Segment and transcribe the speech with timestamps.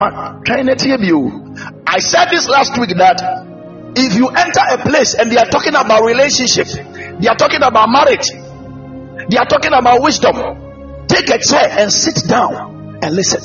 [0.00, 3.18] I said this last week that
[3.96, 6.68] if you enter a place and they are talking about relationship,
[7.18, 8.30] they are talking about marriage,
[9.28, 10.36] they are talking about wisdom,
[11.08, 13.42] take a chair and sit down and listen.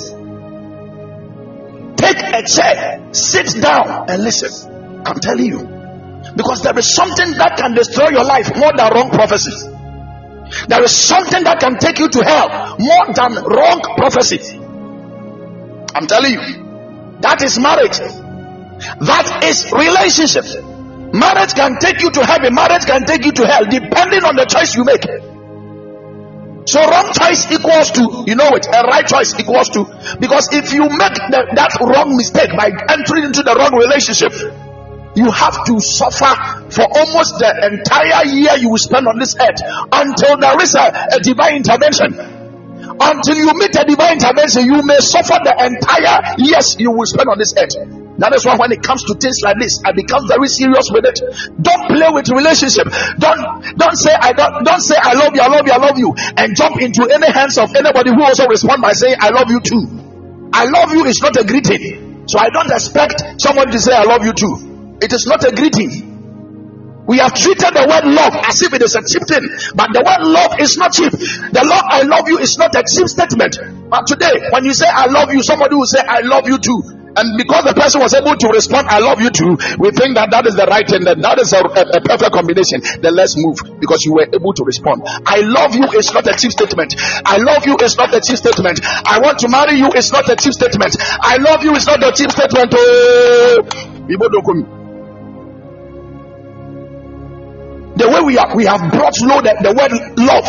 [1.95, 5.01] Take a chair, sit down and listen.
[5.07, 5.65] I'm telling you.
[6.37, 9.63] Because there is something that can destroy your life more than wrong prophecies.
[10.67, 14.59] There is something that can take you to hell more than wrong prophecy.
[15.95, 17.19] I'm telling you.
[17.21, 17.99] That is marriage.
[18.99, 20.45] That is relationship.
[21.13, 24.45] Marriage can take you to heaven, marriage can take you to hell, depending on the
[24.49, 25.05] choice you make.
[26.65, 29.85] So wrong choice equals to, you know it, a right choice equals to,
[30.19, 34.33] because if you make the, that wrong mistake by entering into the wrong relationship,
[35.15, 36.33] you have to suffer
[36.73, 41.13] for almost the entire year you will spend on this earth until there is a,
[41.13, 42.42] a divine intervention.
[42.99, 47.29] Until you meet a divine intervention, you may suffer the entire years you will spend
[47.29, 47.73] on this earth.
[48.21, 51.05] That is why when it comes to things like this, I become very serious with
[51.09, 51.17] it.
[51.57, 52.85] Don't play with relationship.
[53.17, 53.41] Don't
[53.73, 56.13] don't say I don't don't say I love you, I love you, I love you,
[56.37, 59.59] and jump into any hands of anybody who also respond by saying I love you
[59.59, 59.81] too.
[60.53, 62.29] I love you is not a greeting.
[62.29, 64.97] So I don't expect someone to say I love you too.
[65.01, 66.12] It is not a greeting.
[67.05, 69.43] We have treated the word love as if it is a cheap thing,
[69.75, 71.11] but the word love is not cheap.
[71.11, 73.57] The love I love you is not a cheap statement.
[73.89, 77.03] But today, when you say I love you, somebody will say I love you too.
[77.15, 80.33] And because the person was able to respond, I love you too, we think that
[80.33, 82.81] that is the right thing, that that is a, a, a perfect combination.
[83.05, 85.05] Then let's move because you were able to respond.
[85.05, 86.97] I love you is not a cheap statement.
[87.21, 88.81] I love you is not a cheap statement.
[89.05, 90.97] I want to marry you is not a cheap statement.
[91.21, 92.73] I love you is not a cheap statement.
[92.73, 93.61] Oh,
[97.95, 100.47] the way we have we have brought low the, the word love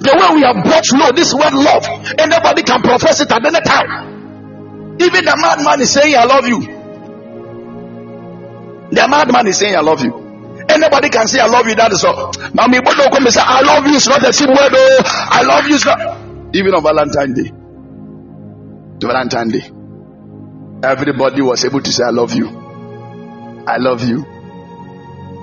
[0.00, 1.84] the way we have brought low this word love
[2.18, 4.10] anybody can profess it at any time
[5.00, 6.60] even the madman is saying, I love you.
[8.90, 10.12] The madman is saying, I love you.
[10.68, 11.74] Anybody can say, I love you.
[11.74, 12.30] That is all.
[12.52, 13.94] Now, me, but don't come and say, I love you.
[13.96, 14.72] It's not a simple word.
[14.74, 15.78] Oh, I love you.
[15.86, 16.54] Not.
[16.54, 17.48] Even on Valentine's Day.
[19.00, 19.70] To Valentine's Day.
[20.86, 22.46] Everybody was able to say, I love you.
[23.66, 24.26] I love you.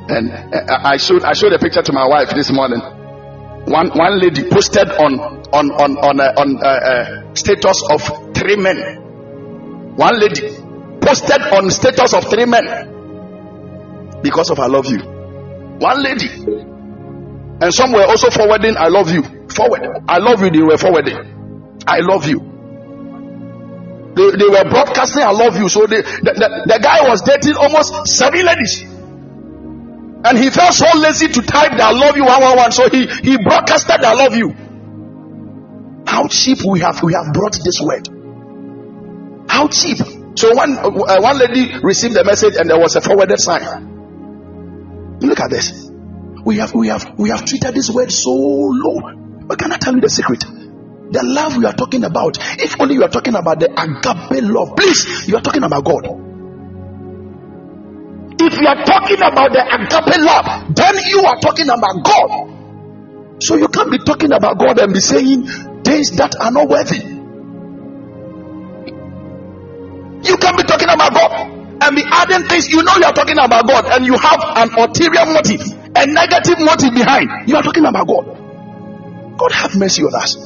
[0.10, 0.32] And
[0.70, 2.80] I showed I showed a picture to my wife this morning.
[3.68, 5.20] One one lady posted on
[5.52, 9.04] on on on uh, on uh, uh, status of three men
[9.98, 10.56] one lady
[11.02, 15.00] posted on status of three men because of I love you.
[15.80, 16.30] One lady.
[17.60, 19.24] And some were also forwarding I love you.
[19.50, 19.82] Forward.
[20.08, 20.52] I love you.
[20.52, 21.18] They were forwarding.
[21.88, 22.40] I love you.
[24.16, 25.68] They, they were broadcasting I love you.
[25.68, 28.84] So they, the, the, the guy was dating almost seven ladies.
[30.28, 32.72] And he felt so lazy to type that I love you 111.
[32.74, 34.52] So he, he broadcasted that I love you.
[36.06, 38.10] How cheap we have we have brought this word.
[39.48, 40.00] How cheap.
[40.36, 45.18] So one uh, one lady received the message and there was a forwarded sign.
[45.22, 45.90] Look at this.
[46.44, 49.00] We have we have we have treated this word so low.
[49.48, 50.42] But can I tell you the secret?
[50.42, 54.76] The love we are talking about, if only you are talking about the agape love,
[54.76, 56.27] please, you are talking about God.
[58.48, 63.44] If you are talking about the agape love, then you are talking about God.
[63.44, 65.48] So you can't be talking about God and be saying
[65.84, 67.04] things that are not worthy.
[70.24, 71.32] You can't be talking about God
[71.84, 72.70] and be adding things.
[72.70, 75.62] You know you are talking about God and you have an ulterior motive,
[75.96, 77.50] a negative motive behind.
[77.50, 78.26] You are talking about God.
[79.38, 80.38] God have mercy on us.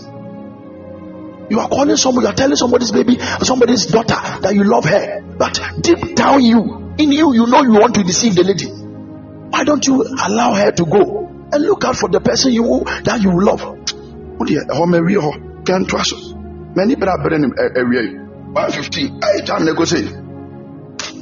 [1.51, 5.21] You are calling somebody, you are telling somebody's baby, somebody's daughter that you love her,
[5.37, 8.67] but deep down you, in you, you know you want to deceive the lady.
[8.67, 13.21] Why don't you allow her to go and look out for the person you that
[13.21, 13.61] you love?
[13.63, 13.75] Oh,
[14.41, 16.35] oh, can't trust.
[16.75, 18.21] Many brother eh, eh,
[18.53, 19.19] 115.
[19.23, 20.11] I time negotiate.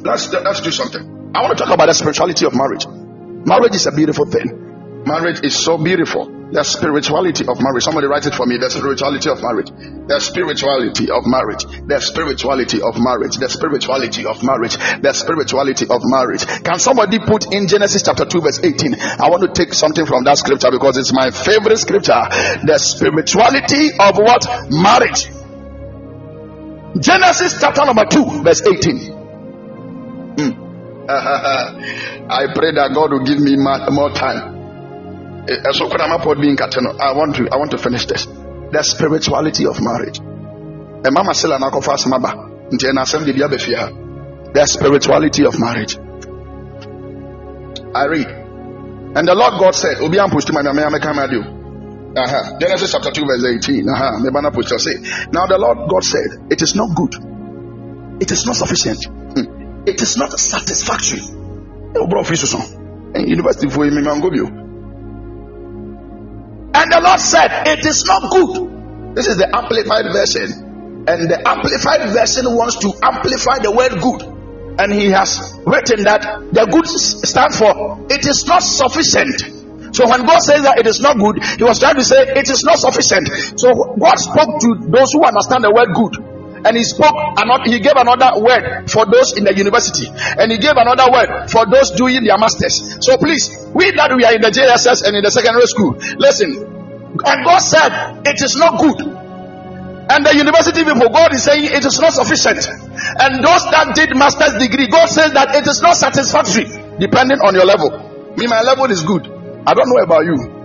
[0.04, 1.32] Let's let's do something.
[1.36, 2.86] I want to talk about the spirituality of marriage.
[2.88, 5.04] Marriage is a beautiful thing.
[5.06, 6.39] Marriage is so beautiful.
[6.52, 7.84] The spirituality of marriage.
[7.84, 8.58] Somebody write it for me.
[8.58, 9.70] The spirituality of marriage.
[9.70, 11.62] The spirituality of marriage.
[11.86, 13.38] The spirituality of marriage.
[13.38, 14.78] The spirituality of marriage.
[14.78, 16.46] The spirituality of marriage.
[16.66, 18.98] Can somebody put in Genesis chapter 2 verse 18?
[18.98, 22.18] I want to take something from that scripture because it's my favorite scripture.
[22.66, 24.50] The spirituality of what?
[24.74, 25.30] Marriage.
[26.98, 28.98] Genesis chapter number 2, verse 18.
[30.34, 30.52] Hmm.
[31.10, 34.59] I pray that God will give me more time.
[35.50, 35.74] Eh, eh,
[37.02, 38.26] I want to I want to finish this.
[38.26, 40.20] The spirituality of marriage.
[40.20, 41.98] And mama sila na kofa
[43.34, 43.48] bia
[44.54, 45.98] The spirituality of marriage.
[47.96, 48.28] I read.
[49.18, 52.60] And the Lord God said, Obi am push to my Uh-huh.
[52.60, 53.90] Genesis chapter 2, verse 18.
[53.90, 54.78] Uh-huh.
[54.78, 54.94] Say,
[55.32, 57.16] now the Lord God said, It is not good,
[58.22, 59.88] it is not sufficient, hmm.
[59.88, 61.22] it is not satisfactory.
[63.16, 63.86] University for
[66.74, 69.16] and the Lord said, It is not good.
[69.16, 71.06] This is the amplified version.
[71.08, 74.22] And the amplified version wants to amplify the word good.
[74.80, 76.22] And he has written that
[76.54, 79.60] the good stand for it is not sufficient.
[79.96, 82.50] So when God says that it is not good, He was trying to say it
[82.50, 83.28] is not sufficient.
[83.58, 86.29] So God spoke to those who understand the word good.
[86.66, 90.58] And he spoke another, he gave another word for those in the university, and he
[90.58, 93.00] gave another word for those doing their masters.
[93.02, 96.52] So please, we that we are in the JSS and in the secondary school, listen.
[97.26, 99.02] And God said it is not good.
[100.10, 102.66] And the university people, God is saying it is not sufficient.
[102.66, 106.66] And those that did master's degree, God says that it is not satisfactory,
[107.00, 107.94] depending on your level.
[108.36, 109.26] Me, my level is good.
[109.66, 110.59] I don't know about you.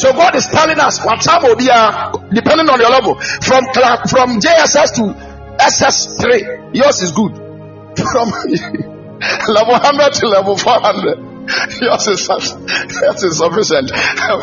[0.00, 3.20] So God is telling us what time will be uh, depending on your level.
[3.20, 3.68] From
[4.08, 5.12] from JSS to
[5.60, 7.36] SS3, yours is good.
[8.00, 8.30] From
[9.52, 12.28] level 100 to level 400, yours is
[13.04, 13.90] yours is sufficient.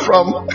[0.06, 0.45] From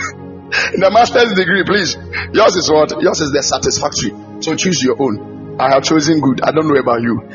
[0.79, 1.97] the master's degree, please,
[2.31, 2.95] yours is what?
[3.01, 4.15] Yours is the satisfactory.
[4.39, 5.59] So choose your own.
[5.59, 6.39] I have chosen good.
[6.41, 7.27] I don't know about you.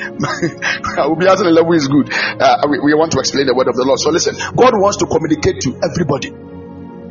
[0.97, 2.09] I will be asking the level is good.
[2.15, 4.01] Uh, we, we want to explain the word of the Lord.
[4.01, 6.48] So listen, God wants to communicate to everybody.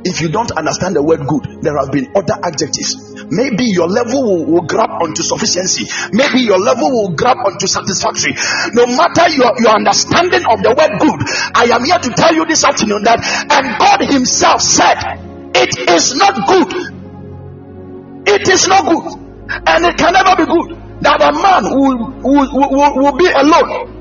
[0.08, 2.96] If you don't understand the word good, there have been other adjectives.
[3.28, 5.84] Maybe your level will, will, grab onto sufficiency.
[6.16, 8.32] Maybe your level will grab onto satisfactory.
[8.72, 11.20] No matter your, your understanding of the word good,
[11.52, 14.96] I am here to tell you this afternoon that, and God Himself said,
[15.52, 16.72] it is not good.
[18.32, 19.12] It is not good.
[19.68, 20.72] And it can never be good
[21.04, 23.97] that a man will, will, will, will be alone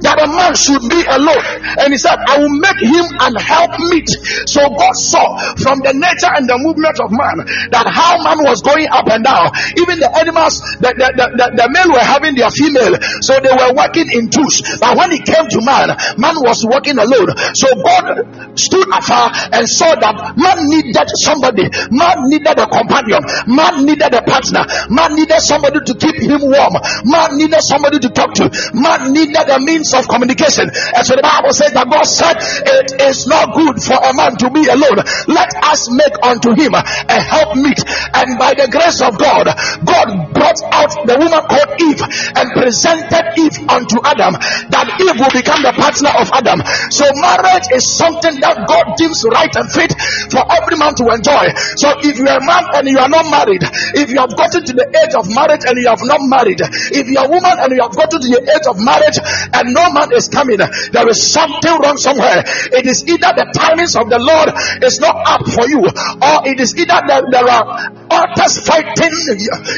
[0.00, 1.44] that a man should be alone.
[1.78, 4.08] And he said, I will make him an helpmeet.
[4.48, 8.62] So God saw from the nature and the movement of man that how man was
[8.62, 9.52] going up and down.
[9.76, 12.96] Even the animals, the, the, the, the, the male were having their female.
[13.20, 14.80] So they were working in twos.
[14.80, 17.34] But when it came to man, man was working alone.
[17.52, 21.68] So God stood afar and saw that man needed somebody.
[21.90, 23.22] Man needed a companion.
[23.50, 24.64] Man needed a partner.
[24.88, 26.74] Man needed somebody to keep him warm.
[27.04, 28.46] Man needed somebody to talk to.
[28.74, 30.70] Man needed a means means of communication.
[30.70, 34.38] And so the Bible says that God said, It is not good for a man
[34.38, 35.02] to be alone.
[35.26, 37.82] Let us make unto him a helpmeet.
[38.14, 39.50] And by the grace of God,
[39.82, 42.02] God brought out the woman called Eve
[42.38, 44.38] and presented Eve unto Adam,
[44.70, 46.62] that Eve will become the partner of Adam.
[46.94, 49.90] So marriage is something that God deems right and fit
[50.30, 51.50] for every man to enjoy.
[51.82, 53.66] So if you are a man and you are not married,
[53.98, 56.60] if you have gotten to the age of marriage and you have not married,
[56.94, 59.18] if you are a woman and you have gotten to the age of marriage
[59.52, 62.42] and no man is coming, there is something wrong somewhere.
[62.72, 64.52] It is either the timings of the Lord
[64.82, 67.64] is not up for you, or it is either that there are
[68.12, 69.12] others fighting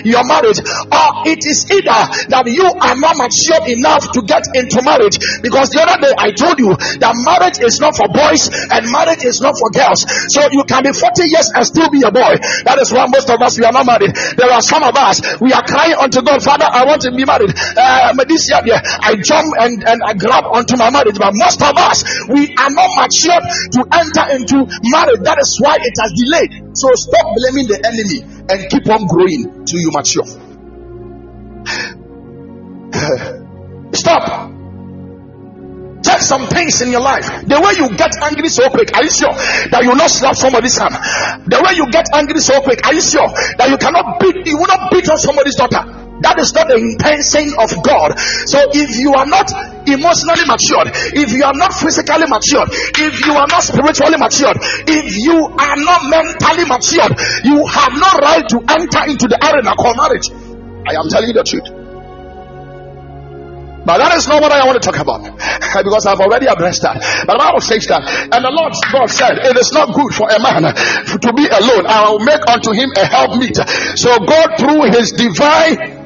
[0.04, 2.00] your marriage, or it is either
[2.34, 5.18] that you are not mature enough to get into marriage.
[5.40, 9.24] Because the other day I told you that marriage is not for boys and marriage
[9.24, 10.02] is not for girls.
[10.34, 12.34] So you can be 40 years and still be a boy.
[12.66, 14.14] That is why most of us we are not married.
[14.36, 17.24] There are some of us we are crying unto God, Father, I want to be
[17.24, 17.52] married.
[17.54, 21.18] Uh, this year, I jump and and I grab onto my marriage.
[21.18, 23.40] But most of us, we are not mature
[23.76, 25.20] to enter into marriage.
[25.22, 26.76] That is why it has delayed.
[26.76, 30.26] So stop blaming the enemy and keep on growing till you mature.
[33.94, 34.50] stop.
[36.04, 37.24] Check some things in your life.
[37.48, 39.32] The way you get angry so quick, are you sure
[39.72, 40.92] that you not slap somebody's hand?
[41.48, 43.26] The way you get angry so quick, are you sure
[43.56, 45.80] that you cannot beat, you will not beat on somebody's daughter?
[46.20, 48.20] That is not the intention of God.
[48.46, 49.48] So if you are not
[49.86, 54.56] emotionally matured, if you are not physically matured, if you are not spiritually matured,
[54.88, 57.12] if you are not mentally matured,
[57.44, 60.28] you have no right to enter into the arena called marriage.
[60.86, 61.84] I am telling you the truth.
[63.84, 65.20] But that is not what I want to talk about
[65.84, 67.04] because I've already addressed that.
[67.28, 68.00] But the Bible says that,
[68.32, 71.84] and the Lord God said, It is not good for a man to be alone.
[71.84, 73.60] I will make unto him a helpmeet.
[74.00, 76.03] So God, through his divine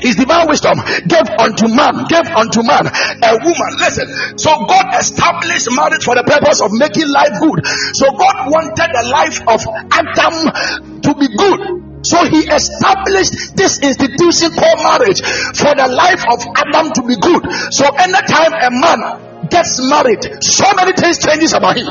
[0.00, 3.72] his divine wisdom gave unto man, gave unto man a woman.
[3.78, 7.58] Listen, so God established marriage for the purpose of making life good.
[7.98, 12.06] So God wanted the life of Adam to be good.
[12.06, 15.24] So he established this institution called marriage
[15.56, 17.42] for the life of Adam to be good.
[17.74, 21.88] So anytime a man gets married, so many things changes about him.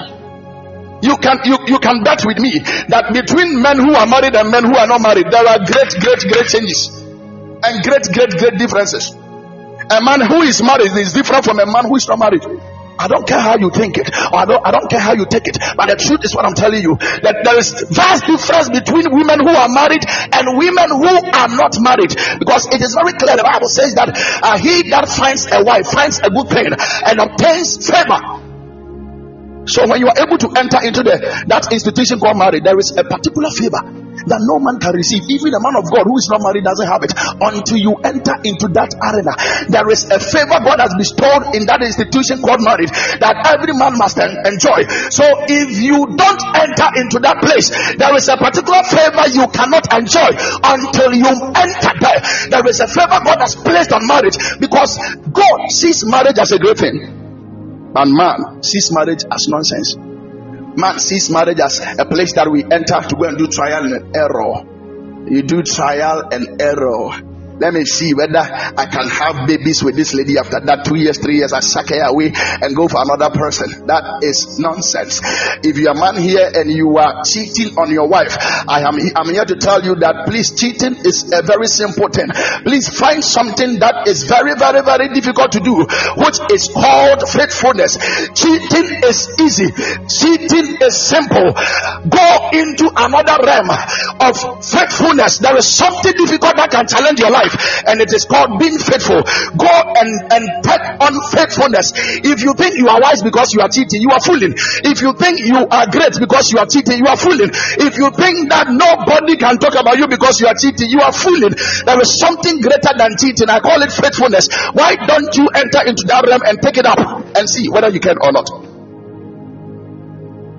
[1.04, 4.50] You can you, you can bet with me that between men who are married and
[4.52, 7.03] men who are not married, there are great, great, great changes
[7.64, 9.12] and great, great, great differences.
[9.12, 12.44] A man who is married is different from a man who is not married.
[12.98, 15.48] I don't care how you think it, I don't, I don't care how you take
[15.48, 19.10] it, but the truth is what I'm telling you that there is vast difference between
[19.10, 23.36] women who are married and women who are not married because it is very clear.
[23.36, 27.16] The Bible says that uh, he that finds a wife finds a good thing and
[27.18, 28.22] obtains favor.
[29.66, 31.18] So when you are able to enter into the
[31.50, 35.24] that institution called marriage, there is a particular favor that no man can receive.
[35.30, 38.36] Even a man of God who is not married doesn't have it until you enter
[38.44, 39.34] into that arena.
[39.70, 43.98] There is a favor God has bestowed in that institution called marriage that every man
[43.98, 44.88] must enjoy.
[45.12, 49.86] So if you don't enter into that place, there is a particular favor you cannot
[49.92, 50.32] enjoy
[50.64, 52.20] until you enter there.
[52.50, 54.98] There is a favor God has placed on marriage because
[55.32, 57.00] God sees marriage as a great thing.
[57.96, 60.13] And man sees marriage as nonsense.
[60.76, 64.16] Man sees marriage as a place that we enter to go and do trial and
[64.16, 65.30] error.
[65.30, 67.33] You do trial and error
[67.64, 71.18] let me see whether I can have babies with this lady after that two years,
[71.18, 71.54] three years.
[71.54, 73.88] I suck her away and go for another person.
[73.88, 75.24] That is nonsense.
[75.64, 78.36] If you're a man here and you are cheating on your wife,
[78.68, 82.28] I am I'm here to tell you that please cheating is a very simple thing.
[82.68, 85.88] Please find something that is very, very, very difficult to do,
[86.20, 87.96] which is called faithfulness.
[88.36, 89.72] Cheating is easy.
[90.12, 91.56] Cheating is simple.
[92.12, 92.28] Go
[92.60, 93.72] into another realm
[94.20, 95.40] of faithfulness.
[95.40, 98.78] There is something difficult that can challenge your life life, and it is called being
[98.78, 99.22] faithful.
[99.58, 101.94] Go and, and take on faithfulness.
[102.24, 104.54] If you think you are wise because you are cheating, you are fooling.
[104.84, 107.50] If you think you are great because you are cheating, you are fooling.
[107.54, 111.14] If you think that nobody can talk about you because you are cheating, you are
[111.14, 111.54] fooling.
[111.86, 113.50] There is something greater than cheating.
[113.50, 114.50] I call it faithfulness.
[114.74, 117.00] Why don't you enter into that realm and take it up
[117.38, 118.50] and see whether you can or not?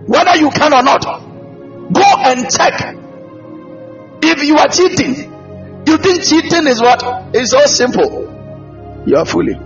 [0.07, 2.97] Whether you can or not, go and check.
[4.23, 5.34] If you are cheating,
[5.87, 7.03] you think cheating is what?
[7.35, 9.05] It's so simple.
[9.07, 9.61] You are fooling.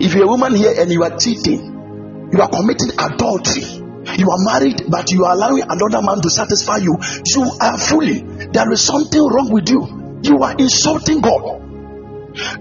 [0.00, 3.82] If you're a woman here and you are cheating, you are committing adultery.
[4.18, 6.96] You are married, but you are allowing another man to satisfy you.
[7.34, 8.52] You are fooling.
[8.52, 10.20] There is something wrong with you.
[10.22, 11.62] You are insulting God.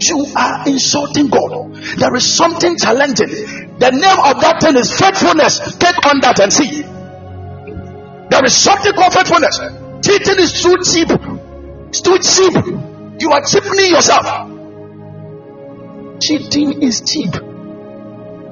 [0.01, 1.74] You are insulting God.
[1.98, 3.27] There is something challenging.
[3.77, 5.60] The name of that thing is faithfulness.
[5.77, 6.82] Take on that and see.
[8.30, 9.60] There is something called faithfulness.
[10.01, 11.10] Cheating is too cheap.
[11.96, 12.54] It's too cheap.
[13.22, 14.25] You are cheapening yourself.
[16.20, 17.32] Cheating is cheap.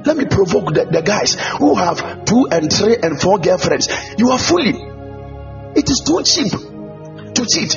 [0.06, 3.90] Let me provoke the, the guys who have two and three and four girlfriends.
[4.18, 5.74] You are fooling.
[5.76, 7.76] It is too cheap to cheat.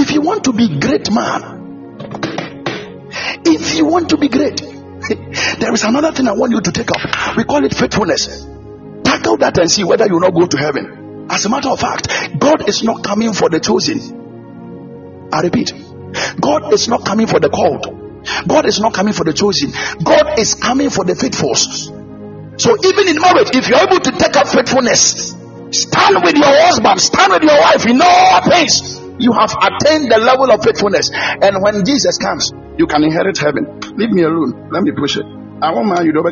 [0.00, 1.58] If you want to be great man,
[3.44, 4.60] if you want to be great,
[5.60, 7.36] there is another thing I want you to take up.
[7.36, 8.46] We call it faithfulness.
[9.04, 10.99] Tackle that and see whether you will not go to heaven.
[11.30, 12.08] As a matter of fact,
[12.40, 15.30] God is not coming for the chosen.
[15.32, 15.72] I repeat,
[16.40, 17.86] God is not coming for the called.
[18.48, 19.70] God is not coming for the chosen.
[20.02, 21.54] God is coming for the faithful.
[21.54, 25.30] So even in marriage, if you're able to take up faithfulness,
[25.70, 28.98] stand with your husband, stand with your wife in all things.
[29.22, 31.14] You have attained the level of faithfulness.
[31.14, 33.78] And when Jesus comes, you can inherit heaven.
[33.94, 34.68] Leave me alone.
[34.72, 35.24] Let me push it.
[35.62, 36.26] I won't mind you don't.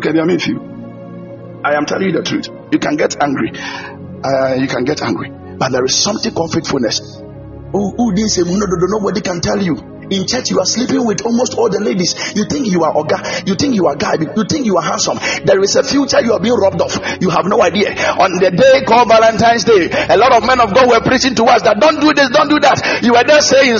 [1.64, 2.48] I am telling you the truth.
[2.72, 3.52] You can get angry
[4.24, 5.30] uh, you can get angry.
[5.58, 7.18] But there is something called faithfulness.
[7.72, 9.76] Who, who didn't say, no, no, no, nobody can tell you.
[10.10, 12.16] In church, you are sleeping with almost all the ladies.
[12.34, 15.18] You think you are Oga, you think you are guy, you think you are handsome.
[15.44, 16.96] There is a future you are being robbed of.
[17.20, 17.92] You have no idea.
[18.16, 21.44] On the day called Valentine's Day, a lot of men of God were preaching to
[21.44, 22.80] us that don't do this, don't do that.
[23.04, 23.76] You were there saying,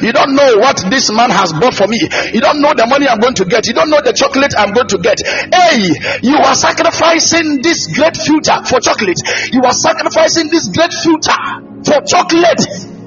[0.00, 2.00] You don't know what this man has bought for me.
[2.32, 3.66] You don't know the money I'm going to get.
[3.66, 5.20] You don't know the chocolate I'm going to get.
[5.20, 5.92] Hey,
[6.22, 9.20] you are sacrificing this great future for chocolate.
[9.52, 11.40] You are sacrificing this great future
[11.84, 12.99] for chocolate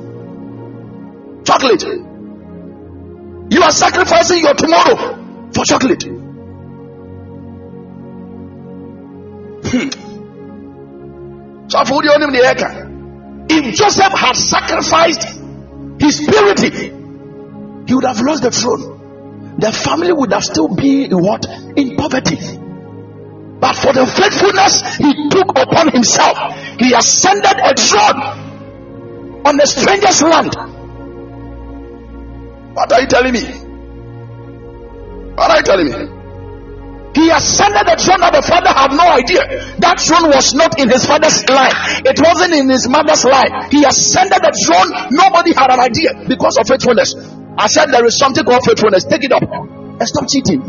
[1.43, 1.83] chocolate.
[1.83, 6.03] You are sacrificing your tomorrow for chocolate.
[9.65, 9.89] Hmm.
[13.49, 15.39] If Joseph had sacrificed
[15.99, 16.89] his purity,
[17.87, 19.55] he would have lost the throne.
[19.59, 21.45] The family would have still been what?
[21.75, 22.37] In poverty.
[23.59, 26.37] But for the faithfulness he took upon himself,
[26.79, 28.21] he ascended a throne
[29.45, 30.72] on the stranger's land
[32.73, 33.43] what are you telling me?
[35.35, 36.23] What are you telling me?
[37.13, 39.45] He ascended the throne that the father had no idea.
[39.77, 42.01] That throne was not in his father's life.
[42.01, 43.69] It wasn't in his mother's life.
[43.69, 45.13] He ascended the throne.
[45.13, 47.13] Nobody had an idea because of faithfulness.
[47.53, 49.05] I said there is something called faithfulness.
[49.05, 50.65] Take it up and stop cheating.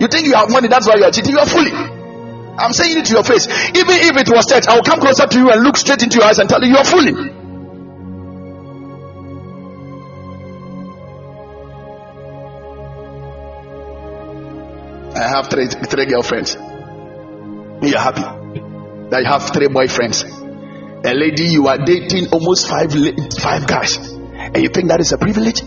[0.00, 1.32] You think you have money, that's why you are cheating.
[1.32, 1.74] You are fooling.
[2.60, 3.48] I'm saying it to your face.
[3.72, 6.20] Even if it was said, I will come closer to you and look straight into
[6.20, 7.37] your eyes and tell you you are fooling.
[15.18, 16.54] I have three three girlfriends.
[16.54, 18.22] You're happy
[19.10, 20.22] that you have three boyfriends.
[21.04, 22.92] A lady you are dating almost five
[23.38, 25.62] five guys, and you think that is a privilege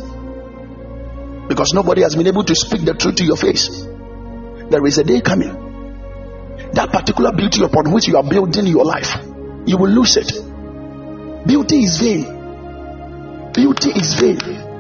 [1.50, 3.68] because nobody has been able to speak the truth to your face.
[4.70, 5.52] There is a day coming.
[6.74, 9.18] That particular beauty upon which you are building your life,
[9.66, 10.32] you will lose it.
[11.46, 13.52] Beauty is vain.
[13.52, 14.71] Beauty is vain.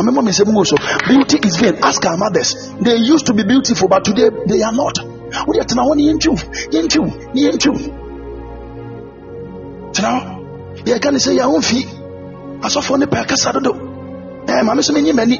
[0.00, 0.76] I remember me saying also,
[1.06, 1.76] beauty is vain.
[1.82, 2.72] Ask our mothers.
[2.80, 4.96] They used to be beautiful, but today they are not.
[4.96, 6.14] What are you telling me?
[10.00, 10.40] Now,
[10.86, 11.86] yeah, can say your own feet.
[12.62, 13.38] I saw for the pack of
[14.48, 15.36] Eh, mama, so many, many,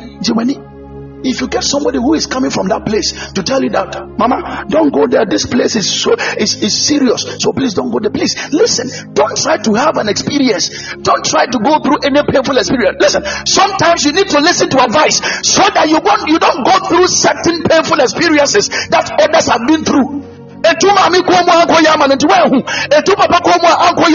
[1.25, 4.65] if you get somebody who is coming from that place to tell you that, Mama,
[4.69, 5.25] don't go there.
[5.29, 7.23] This place is so is, is serious.
[7.43, 8.11] So please don't go there.
[8.11, 9.13] Please listen.
[9.15, 10.69] Don't try to have an experience.
[11.03, 12.97] Don't try to go through any painful experience.
[13.01, 13.23] Listen.
[13.47, 17.07] Sometimes you need to listen to advice so that you won't you don't go through
[17.09, 20.31] certain painful experiences that others have been through.
[20.63, 22.59] etu maame kɔn mu ama wɔahu
[22.99, 23.69] etu papa mu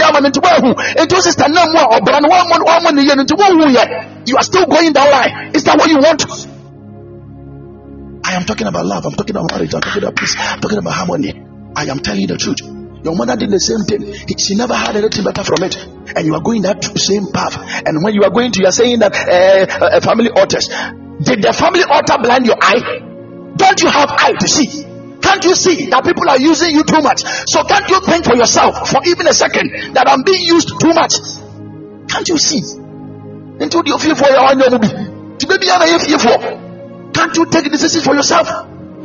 [0.06, 0.70] ama wɔahu
[1.02, 1.58] etu sista mu
[2.62, 6.24] wɔamɔ ne yɛ you are still going that line is that what you want
[8.36, 9.04] am talking about love.
[9.06, 9.74] I'm talking about marriage.
[9.74, 10.34] I'm talking about peace.
[10.38, 11.32] I'm talking about harmony.
[11.74, 12.60] I am telling you the truth.
[13.04, 14.02] Your mother did the same thing.
[14.38, 15.76] She never had anything better from it.
[16.16, 17.56] And you are going that same path.
[17.86, 20.66] And when you are going to, you are saying that uh, family altars.
[21.22, 23.54] Did the family altar blind your eye?
[23.56, 24.84] Don't you have eye to see?
[25.22, 27.22] Can't you see that people are using you too much?
[27.46, 30.92] So can't you think for yourself for even a second that I'm being used too
[30.92, 31.14] much?
[32.08, 32.58] Can't you see?
[32.58, 36.65] Into the fear for your own to be fear for.
[37.16, 38.46] Can't you take decisions for yourself?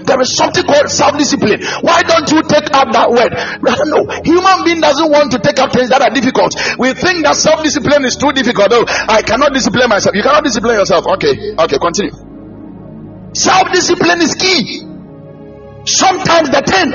[0.04, 1.62] There is something called self-discipline.
[1.82, 3.32] Why don't you take up that word?
[3.38, 4.04] I don't know.
[4.26, 6.58] Human being doesn't want to take up things that are difficult.
[6.78, 8.74] We think that self-discipline is too difficult.
[8.74, 10.16] Oh, I cannot discipline myself.
[10.16, 11.06] You cannot discipline yourself.
[11.16, 12.12] Okay, okay, continue.
[13.32, 14.84] Self-discipline is key.
[15.86, 16.90] Sometimes the ten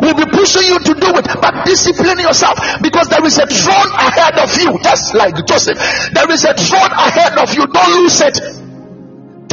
[0.00, 3.90] will be pushing you to do it, but discipline yourself because there is a throne
[3.98, 5.78] ahead of you, just like Joseph.
[6.14, 7.66] There is a throne ahead of you.
[7.66, 8.63] Don't lose it.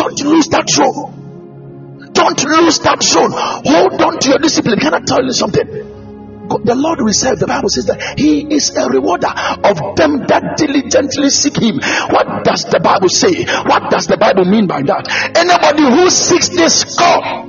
[0.01, 2.09] Don't lose that throne.
[2.11, 3.29] Don't lose that throne.
[3.37, 4.79] Hold on to your discipline.
[4.79, 5.61] Can I tell you something?
[5.61, 7.37] The Lord will serve.
[7.37, 11.77] The Bible says that He is a rewarder of them that diligently seek Him.
[12.09, 13.45] What does the Bible say?
[13.45, 15.05] What does the Bible mean by that?
[15.37, 17.45] Anybody who seeks this God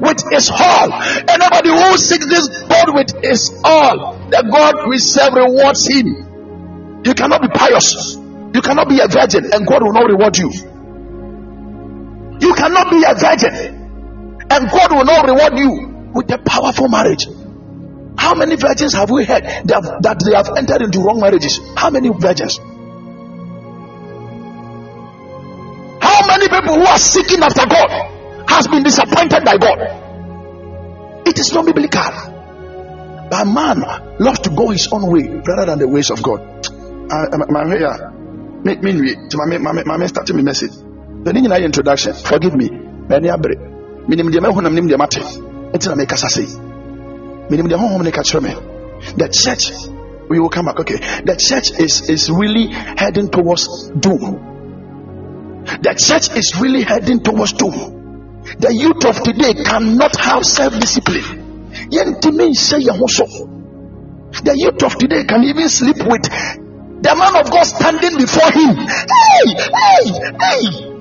[0.00, 0.88] with his all,
[1.28, 7.04] anybody who seeks this God with his all, the God serve rewards him.
[7.04, 10.67] You cannot be pious, you cannot be a virgin, and God will not reward you.
[12.40, 13.54] You cannot be a virgin,
[14.50, 17.26] and God will not reward you with a powerful marriage.
[18.16, 21.60] How many virgins have we heard that, they have entered into wrong marriages?
[21.76, 22.58] How many virgins?
[26.02, 27.90] How many people who are seeking after God
[28.48, 29.78] has been disappointed by God?
[31.26, 32.02] It is not biblical.
[33.30, 33.84] But man
[34.18, 36.40] loves to go his own way rather than the ways of God.
[37.08, 37.64] My
[38.64, 40.87] make me my start me message.
[41.24, 42.14] The name introduction.
[42.14, 42.70] Forgive me.
[42.70, 43.56] Many abre.
[44.08, 45.20] Minim de mehunam nim de mate.
[45.72, 46.46] Enti na me kasa sei.
[47.50, 47.76] Minim de.
[49.16, 49.70] The church
[50.28, 50.80] we will come back.
[50.80, 50.96] Okay.
[50.96, 55.64] The church is is really heading towards doom.
[55.64, 58.42] The church is really heading towards doom.
[58.58, 61.46] The youth of today cannot have self-discipline.
[64.30, 68.76] The youth of today can even sleep with the man of God standing before him.
[68.76, 70.97] Hey, hey, hey.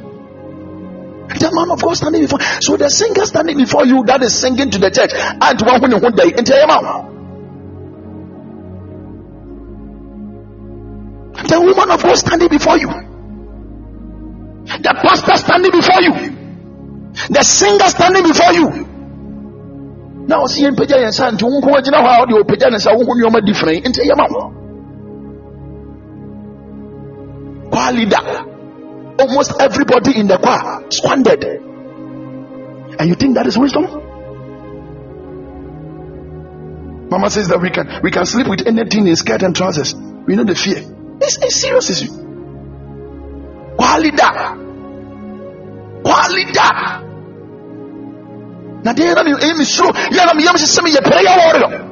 [1.28, 2.40] The man of God standing before.
[2.62, 5.12] So the singer standing before you that is singing to the church.
[5.14, 7.14] And one who one day into your mouth.
[11.48, 12.88] The woman of God standing before you.
[14.68, 16.14] The pastor standing before you.
[17.30, 18.88] The singer standing before you.
[20.28, 21.46] Now see in Peja and San to
[21.86, 24.57] you know how you Peja and who you different into your mouth.
[29.20, 31.44] Almost everybody in the choir squandered.
[33.00, 33.86] And you think that is wisdom?
[37.10, 39.96] Mama says that we can we can sleep with anything in skirt and trousers.
[39.96, 40.84] We know the fear.
[41.22, 42.12] It's a serious issue.
[43.78, 44.58] Qualida.
[46.04, 47.04] Qualida.
[48.84, 49.92] Now there you aim is true.
[50.12, 51.88] You are a prayer warrior.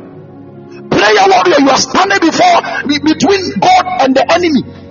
[0.90, 4.85] Prayer warrior, you are standing before between God and the enemy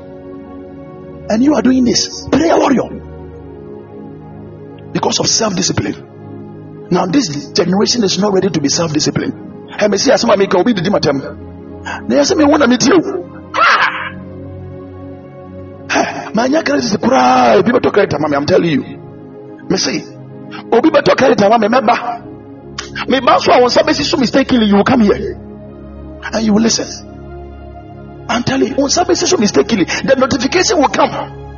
[1.29, 2.29] and you are doing this.
[2.31, 2.89] Prayer warrior.
[4.93, 6.89] Because of self-discipline.
[6.91, 9.71] Now this generation is not ready to be self-disciplined.
[9.71, 11.21] I may see as my make obi didi matem.
[12.09, 13.01] Na yɛsɛ me wona metie o
[16.35, 18.83] manya credit koraa ebi bɛtɔ credit ama me I'm telling you.
[19.69, 20.03] Me say
[20.73, 22.23] obi bɛtɔ credit ama me mɛba
[23.09, 25.41] meba so a wɔn nsa bɛsi so mistakenly you will come here.
[26.33, 27.14] And you will listen
[28.29, 29.85] i'm telling you wɔn nsa bɛsi so mistakenly.
[29.85, 31.11] The notification will come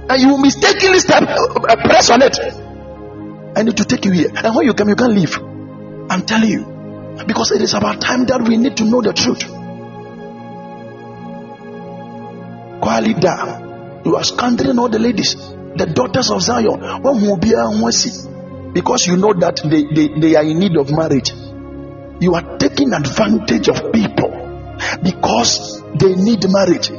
[0.08, 2.38] and you will mistakenly step uh, press on it.
[2.38, 4.30] And it will take you here.
[4.34, 5.36] And when you come you can't leave.
[6.10, 9.44] I'm telling you because it is about time that we need to know the truth.
[13.20, 14.02] Down.
[14.04, 16.78] You are scattering all the ladies the daughters of zion.
[18.72, 21.32] Because you know that they, they, they are in need of marriage.
[22.20, 24.45] You are taking advantage of people
[25.02, 26.90] because they need marriage.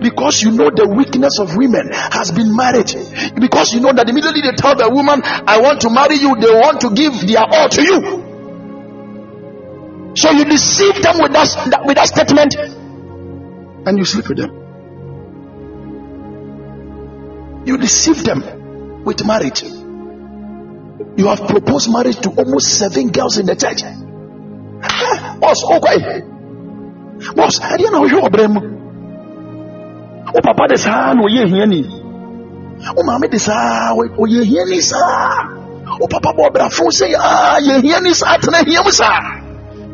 [0.00, 2.94] Because you know the weakness of women has been marriage.
[3.38, 6.50] Because you know that immediately they tell the woman, I want to marry you, they
[6.50, 7.98] want to give their all to you.
[10.16, 12.56] So you deceive them with that, with that statement
[13.86, 14.50] and you sleep with them.
[17.66, 19.62] You deceive them with marriage.
[19.62, 23.82] You have proposed marriage to almost seven girls in the church.
[27.16, 27.36] Boss, okay.
[27.36, 28.56] Boss, I didn't know you were brem.
[30.34, 31.66] Oh, papa, the son, oh, yeah, here,
[32.96, 34.96] Oh, mamma, the son, oh, yeah, here, sir.
[34.96, 39.42] Oh, papa, Bob, Brafo, say, ah, yeah, here, sir.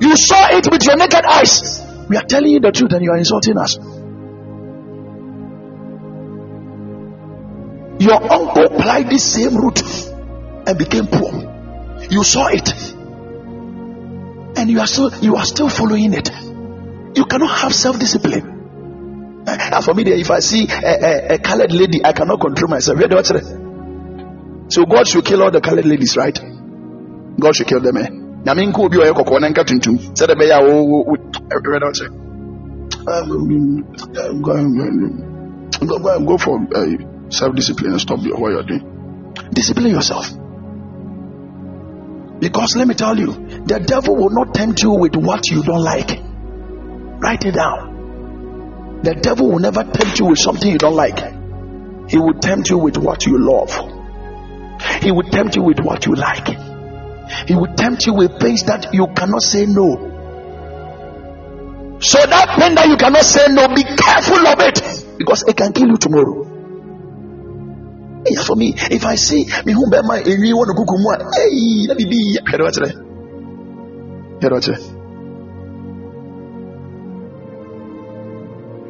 [0.00, 1.80] You saw it with your naked eyes.
[2.08, 3.76] We are telling you the truth and you are insulting us.
[8.02, 9.80] Your uncle plied this same route
[10.66, 11.30] and became poor.
[12.11, 12.74] You saw it,
[14.58, 16.28] and you are still you are still following it.
[17.14, 19.42] You cannot have self-discipline.
[19.46, 22.98] As for me, if I see a, a, a colored lady, I cannot control myself.
[24.68, 26.38] So God should kill all the colored ladies, right?
[27.38, 27.96] God should kill them.
[27.96, 28.09] Eh?
[28.44, 29.22] nyame nka obi ɔyɛ a kyɛ
[33.09, 33.31] um,
[35.81, 36.87] um, um, go for uh,
[37.29, 38.83] self-discipline and stop what you're doing
[39.53, 40.33] discipline yourself
[42.42, 43.27] because let me tell you,
[43.66, 46.11] the devil will not tempt you with what you don't like.
[47.22, 49.00] Write it down.
[49.02, 51.18] The devil will never tempt you with something you don't like.
[52.11, 53.70] He will tempt you with what you love.
[55.00, 56.48] He will tempt you with what you like.
[57.46, 60.11] He will tempt you with things that you cannot say no.
[62.00, 64.82] So that thing that you cannot say no, be careful of it
[65.18, 66.42] because it can kill you tomorrow.
[68.26, 71.87] Yeah, for me, if I see me who bear my any one kuku mu hey,
[71.87, 72.38] let me be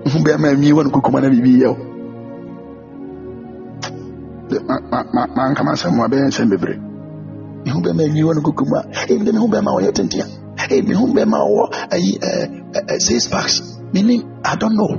[0.06, 0.10] here what today.
[0.10, 0.10] Here what today.
[0.10, 1.74] Who bear my me one kuku mu na bibi yo.
[4.66, 6.76] Ma ma ma ma nka ma sam wa be nsem bebre.
[7.64, 10.26] Me who bear my me one kuku mu hey, me who bear my wo tentia.
[10.58, 13.78] Hey, me who bear my wo ayi eh six packs.
[13.92, 14.98] Meaning I don't know.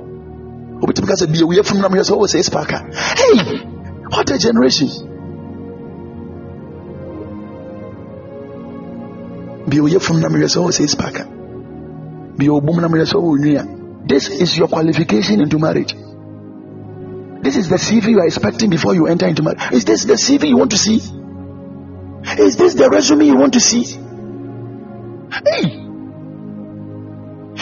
[0.82, 2.72] Obetumi ka say bi we from na me say oh six pack.
[2.72, 3.60] Hey,
[4.10, 5.10] what a generation.
[9.68, 11.24] Be away from Namir says Paka.
[12.38, 13.08] Be obum Namir
[14.06, 15.94] This is your qualification into marriage.
[17.44, 19.62] This is the CV you are expecting before you enter into marriage.
[19.72, 20.96] Is this the CV you want to see?
[22.40, 23.84] Is this the resume you want to see?
[23.84, 25.80] Hey!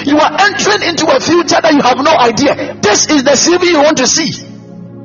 [0.06, 2.75] You are entering into a future that you have no idea.
[2.82, 4.32] This is the CV you want to see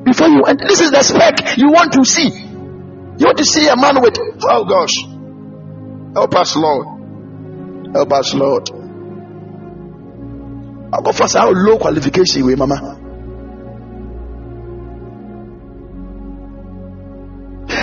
[0.04, 0.66] before you enter.
[0.66, 2.28] This is the spec you want to see.
[2.28, 4.94] You want to see a man with, oh gosh,
[6.14, 6.86] help us, Lord.
[7.94, 8.70] Help us, Lord.
[10.92, 11.34] I'll go first.
[11.36, 13.00] How low qualification we, Mama.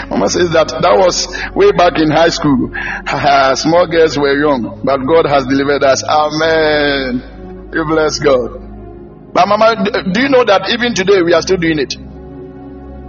[0.10, 2.72] Mama says that that was way back in high school.
[3.56, 6.04] Small girls were young, but God has delivered us.
[6.04, 7.70] Amen.
[7.74, 8.62] You bless God.
[9.34, 11.96] But Mama, do you know that even today we are still doing it?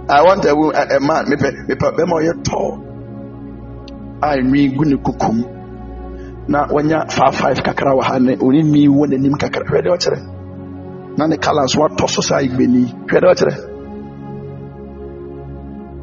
[0.09, 2.83] I want a, a, man, me pe me pe be mo tall.
[4.21, 5.54] I kukum.
[6.47, 9.65] Na wanya 55 kakra wa ha ne oni mi wo n'anim kakra.
[9.65, 10.19] Hwede o kyerɛ.
[11.17, 12.93] Na ne colors what to so sa igbeni.
[13.07, 13.55] Hwede o kyerɛ.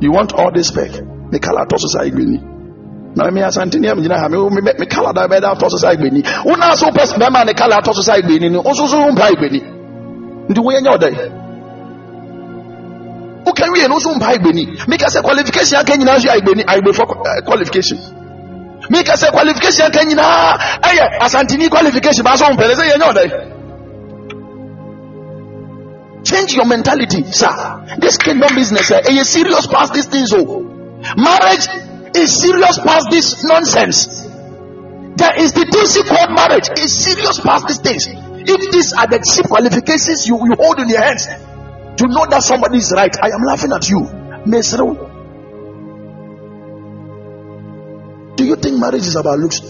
[0.03, 0.91] You want all this spec?
[1.31, 2.41] Ne color to so sa igbeni.
[3.15, 5.71] Na me asante ne am gyina ha me me me color da be da to
[5.71, 6.23] so sa igbeni.
[6.47, 8.59] Una so pes be ma ne color to so sa igbeni ni.
[8.59, 9.63] Oso so mpa igbeni.
[10.49, 11.43] Ndi wo yenya odai
[13.45, 17.07] woka wie no nso mpa agbeni meka sɛ qualification aka nyinaa so agbeni agbefo
[17.45, 17.99] qualification
[18.93, 23.25] meka sɛ qualification aka nyinaa ɛyɛ asantini qualification baa so mpɛlɛ sɛ yɛnyɛ ɔdɛ
[26.25, 27.53] change your mentality sir
[27.99, 30.61] this kingdom business eh, ɛyɛ serious past these things oh
[31.17, 31.67] marriage
[32.15, 34.29] is serious past this nonsense
[35.15, 39.21] There is the institution called marriage is serious past these things if these are the
[39.23, 41.27] cheap qualifications you, you hold in your hands
[41.97, 43.15] to know that somebody is right.
[43.23, 44.01] I am laughing at you.
[44.47, 45.12] Mesro.
[48.83, 49.63] Marriage is about looks.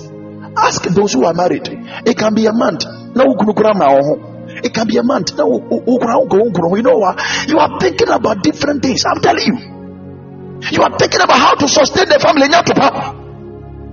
[0.56, 1.68] Ask those who are married.
[2.08, 2.84] It can be a month.
[3.14, 5.36] No, it can be a month.
[5.36, 5.46] No,
[6.76, 7.20] you know what?
[7.48, 9.04] You are thinking about different things.
[9.04, 9.56] I'm telling you.
[10.70, 12.48] You are thinking about how to sustain the family.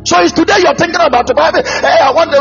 [0.05, 1.63] So it's today you're thinking about the Bible.
[1.65, 2.32] Hey, I want.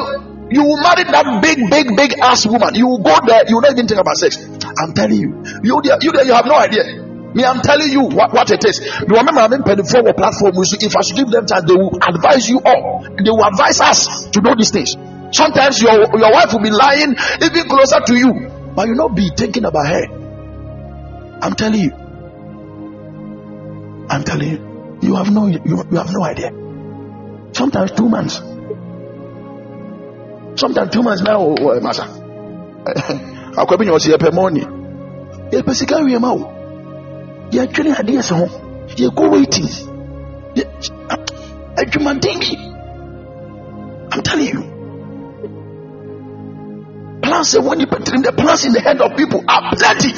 [0.51, 2.75] You will marry that big, big, big ass woman.
[2.75, 3.45] You will go there.
[3.47, 4.39] You will not even think about sex.
[4.81, 5.45] I'm telling you.
[5.63, 7.08] You you you have no idea.
[7.35, 8.81] Me, I'm telling you what, what it is.
[8.81, 10.55] You remember I'm in paid for platform.
[10.57, 13.05] If I should give them time, they will advise you all.
[13.05, 14.97] They will advise us to know these things.
[15.31, 19.29] Sometimes your, your wife will be lying even closer to you, but you not be
[19.37, 20.05] thinking about her.
[21.43, 21.93] I'm telling you.
[24.09, 24.99] I'm telling you.
[25.03, 26.51] You have no you, you have no idea.
[27.53, 28.41] Sometimes two months.
[30.59, 32.05] Sometimes two months now, oh, oh, eh, master.
[33.57, 34.63] Akwabi nyosi yepe eh, money.
[34.63, 34.69] Eh,
[35.53, 36.58] yepe sika wiye mau
[37.51, 38.47] yɛadwene adeɛ sɛ ho.
[38.97, 39.89] Yɛkɔ waiting
[41.79, 42.57] adwumaden bi.
[44.13, 44.63] I'm telling you.
[47.23, 50.13] Plans ɛwɔ nipa tirim the plans in the head of people are plenty.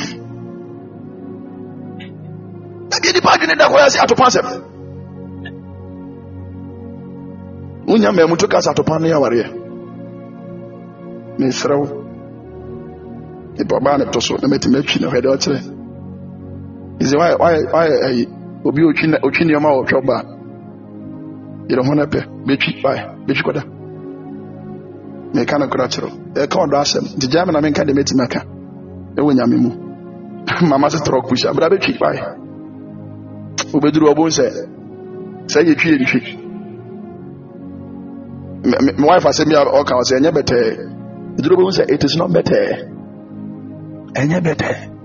[2.90, 4.62] Ɛdeɛ nipa adwene da kɔyɛ sɛ atopa asɛm.
[7.86, 9.46] Wonya maamu to ka sɛ atopa no yɛ awareɛ.
[11.38, 11.86] Mesrɛ wo.
[13.58, 15.79] Nipa ɔbaa ne to so na matumi atwi no hwɛ deɛ ɔkyerɛ
[17.00, 17.86] is why why why
[18.64, 20.16] obi otwi nneɛma wɔ twɛ ba.
[21.68, 23.62] Yɛrɛ ho na pɛ betwi why betwi kɔda
[25.34, 28.40] mɛka no kora kyerɛw ɛka ɔdɔ asɛm nti gyaa me na menka deɛ mɛtumi aka
[29.16, 29.70] ɛwɔ nyame mu.
[30.70, 31.46] Mama se trɔ kusi.
[31.48, 32.16] Abra betwi why
[33.72, 34.46] wobɛduru ɔbo sɛ
[35.46, 36.20] sɛ yɛtwi yɛ ntwi
[38.62, 40.64] me wife asɛm bi a ɔka wɔ sɛ ɛnyɛ bɛtɛɛ
[41.38, 42.66] ɛduru ɔbo sɛ it is not bɛtɛɛ
[44.20, 44.99] ɛnyɛ bɛtɛɛ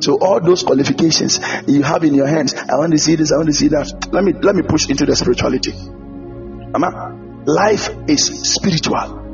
[0.00, 3.36] So all those qualifications you have in your hands, I want to see this, I
[3.36, 4.08] want to see that.
[4.12, 5.72] Let me let me push into the spirituality.
[5.72, 9.24] Mama, life is spiritual.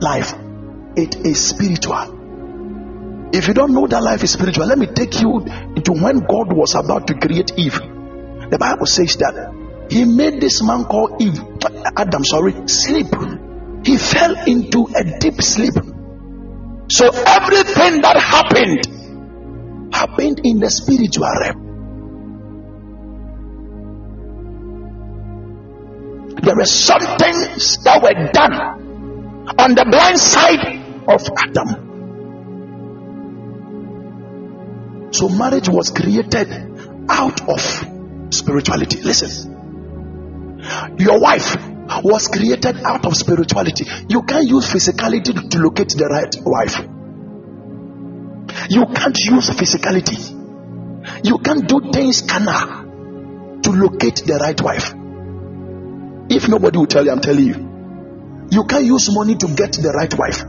[0.00, 0.34] Life,
[0.96, 3.30] it is spiritual.
[3.32, 6.52] If you don't know that life is spiritual, let me take you into when God
[6.52, 7.78] was about to create Eve.
[7.78, 11.40] The Bible says that He made this man called Eve,
[11.96, 13.06] Adam, sorry, sleep.
[13.84, 15.74] He fell into a deep sleep.
[16.90, 18.99] So everything that happened
[19.92, 21.70] happened in the spiritual realm.
[26.42, 28.54] There were some things that were done
[29.58, 31.88] on the blind side of Adam.
[35.12, 36.48] So marriage was created
[37.10, 37.60] out of
[38.32, 39.02] spirituality.
[39.02, 40.58] Listen,
[40.98, 41.56] your wife
[42.02, 43.84] was created out of spirituality.
[44.08, 46.78] You can't use physicality to locate the right wife.
[48.70, 51.26] You can't use physicality.
[51.26, 54.94] You can't do things carnal to locate the right wife.
[56.30, 58.48] If nobody will tell you, I'm telling you.
[58.52, 60.44] You can't use money to get the right wife.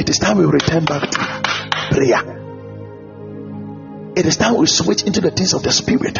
[0.00, 1.18] It is time we return back to
[1.92, 2.24] prayer.
[4.16, 6.18] It is time we switch into the things of the spirit.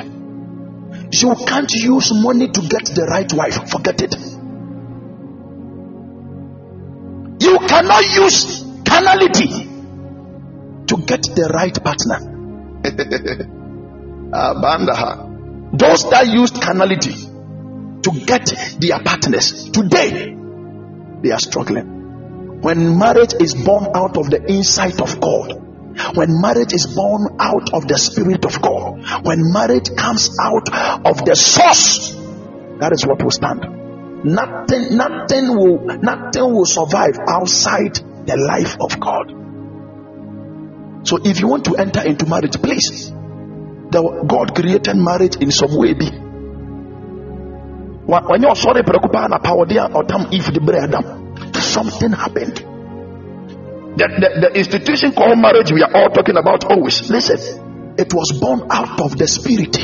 [1.15, 3.71] You can't use money to get the right wife.
[3.71, 4.15] Forget it.
[7.41, 8.68] You cannot use
[8.99, 9.49] carnality
[10.87, 12.35] to get the right partner.
[14.31, 14.53] Ah,
[15.73, 17.15] Those that used carnality
[18.03, 20.37] to get their partners today,
[21.23, 22.61] they are struggling.
[22.61, 25.55] When marriage is born out of the insight of God,
[26.15, 30.69] when marriage is born out of the spirit of God, when marriage comes out
[31.07, 32.13] of the source,
[32.81, 33.65] that is what will stand.
[34.25, 39.33] Nothing, nothing will, nothing will survive outside the life of God.
[41.09, 45.75] So if you want to enter into marriage, please, the God created marriage in some
[45.75, 45.95] way.
[45.95, 46.11] Be
[48.09, 49.03] when you're sorry, bread
[50.95, 52.57] um, something happened.
[53.99, 57.11] The, the, the institution called marriage we are all talking about always.
[57.11, 59.77] Listen, it was born out of the spirit.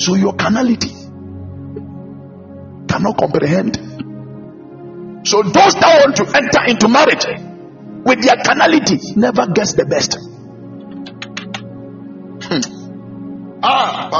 [0.00, 0.90] So your carnality
[2.86, 3.76] cannot comprehend
[5.24, 7.24] so those that want to enter into marriage
[8.04, 10.18] with their carnality never gets the best.
[12.44, 12.60] Hmm.
[13.62, 14.10] Ah,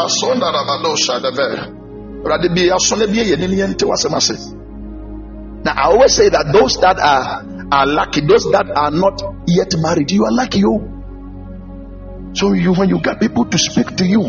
[5.65, 9.75] Now I always say that those that are are lucky, those that are not yet
[9.77, 10.61] married, you are lucky.
[10.61, 12.33] You.
[12.33, 14.25] So you when you get people to speak to you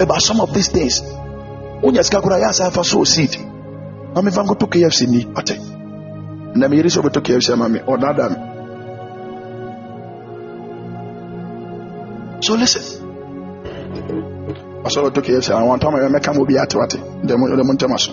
[0.00, 1.00] about some of these things,
[1.80, 3.53] when you for so seed
[4.14, 5.56] maame fa nkɔtɔ kfc ni ɔte
[6.54, 8.54] na meyere sɛ wobɛtɔ kfc me ɔdaadaa me
[12.44, 12.82] so listen.
[14.84, 17.92] Asɔrɔ to kfc a wɔn tɔmɔ yɛ mɛka mo bi ate wate dɛm dɛm ntɛm
[17.94, 18.12] aso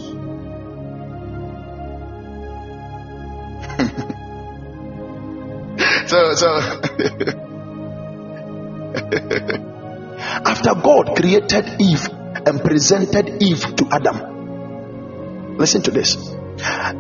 [6.08, 6.48] so so.
[10.52, 12.10] After god created eve
[12.46, 14.31] and presented eve to adam
[15.62, 16.18] listen to this.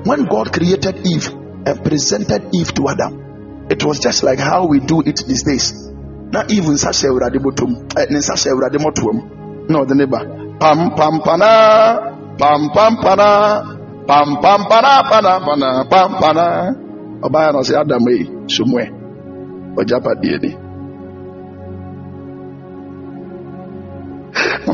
[0.06, 1.28] When god created eve
[1.65, 3.13] and presented eve to adam
[3.74, 5.74] it was just like how we do it these days.
[6.32, 9.17] Na eve nsa hyɛ awurade bɔtɔm ɛ eh, ne nsa hyɛ awurade mɔtoam
[9.69, 10.19] na ɔde ne ba
[10.60, 11.52] pam pam pana
[12.39, 13.28] pam pam pana
[14.08, 16.45] pam pam pana pana pana pam pana.
[17.21, 18.86] Na ɔsɛ adam yi sumue
[19.80, 20.70] ɔgya padeɛ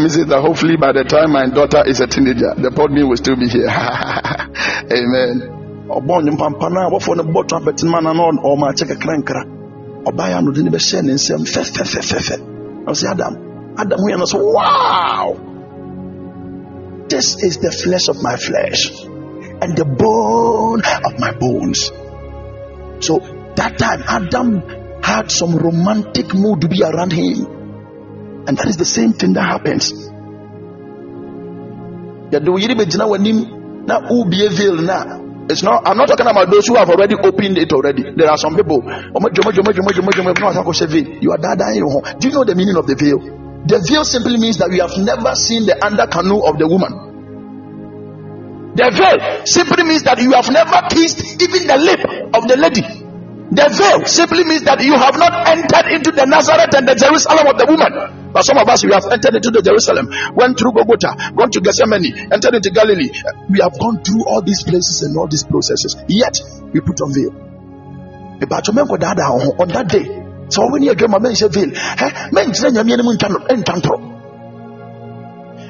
[0.09, 3.35] says that hopefully by the time my daughter is a teenager, the podcast will still
[3.35, 3.67] be here.
[4.93, 5.57] Amen.
[5.87, 9.17] ɔbɔ ne mpampana a wɔfɔ no bɔ trumpet no ma na na ɔma akyɛ kakra
[9.17, 9.41] nkra
[10.03, 12.35] ɔbaa yɛ anode ne bɛhyɛ ne nsɛm fɛfɛfɛfɛfɛ
[12.83, 13.33] na ɔsɛ adam
[13.77, 15.35] adam yɛ no so wow!
[17.07, 18.91] This is the flesh of my flesh
[19.61, 21.89] and the bone of my bones.
[22.99, 23.19] So
[23.55, 24.61] that time adam
[25.01, 27.56] had some romantic mood to be around him
[28.47, 29.91] and that is the same thing that happens
[35.49, 38.37] it's not i'm not talking about those who have already opened it already there are
[38.37, 38.91] some people you
[41.31, 41.83] are dying
[42.19, 43.19] do you know the meaning of the veil
[43.67, 46.91] the veil simply means that you have never seen the under canoe of the woman
[48.75, 51.99] the veil simply means that you have never kissed even the lip
[52.33, 53.06] of the lady
[53.47, 57.47] the veil simply means that you have not entered into the Nazareth and the Jerusalem
[57.47, 57.91] of the woman.
[58.35, 61.61] But some of us, we have entered into the Jerusalem, went through Bogota, gone to
[61.63, 63.07] Gethsemane, entered into Galilee.
[63.47, 65.95] We have gone through all these places and all these processes.
[66.11, 66.43] Yet,
[66.75, 67.31] we put on veil.
[68.43, 70.05] About on that day,
[70.49, 71.71] so when you get my mention veil,
[72.31, 73.97] men say nyame anim ntwa no ntwa ntoro.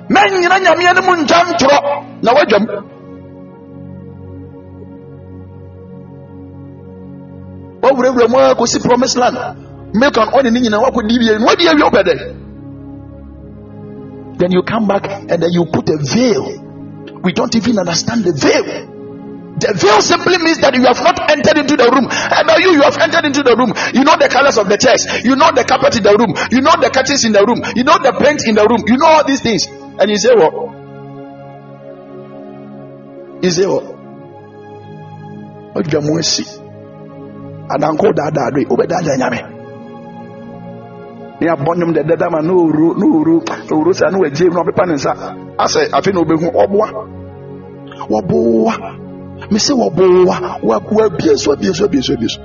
[0.10, 1.78] Men nyina nyame anim ntwa ntoro.
[2.22, 2.97] Na wadwam.
[7.88, 9.38] Wɔwurawura mu akɔsi promise land
[9.94, 12.04] make an ɔne ne nyinaa wakɔdi wie no wadi awie wopɛ
[14.38, 16.64] then you come back and then you put a veil
[17.24, 18.98] we don't even understand the veil
[19.58, 22.06] the veil simply means that you have not entered into the room.
[22.14, 23.74] And now you, you have entered into the room.
[23.90, 25.02] You know the colors of the chairs.
[25.26, 26.38] You know the carpet in the room.
[26.54, 27.66] You know the curtains in the room.
[27.74, 28.86] You know the paint in the room.
[28.86, 29.66] You know all these things.
[29.66, 30.54] And you say what?
[33.42, 33.98] You say what?
[35.74, 36.67] What do you?
[37.70, 39.58] Adanko daadaa do yi wobɛdaadaa nyame.
[41.42, 43.36] Ne abɔ nnwom dɛdɛda ma na ɔwuro na ɔwuro
[43.70, 45.12] ɔwuro saa na wagyee mu na ɔpepa ne nsa
[45.60, 46.88] asɛ afei na wobɛhu ɔboa
[48.10, 48.74] wɔboa
[49.52, 52.42] me sɛ wɔboa wabie so abie so abie so abie so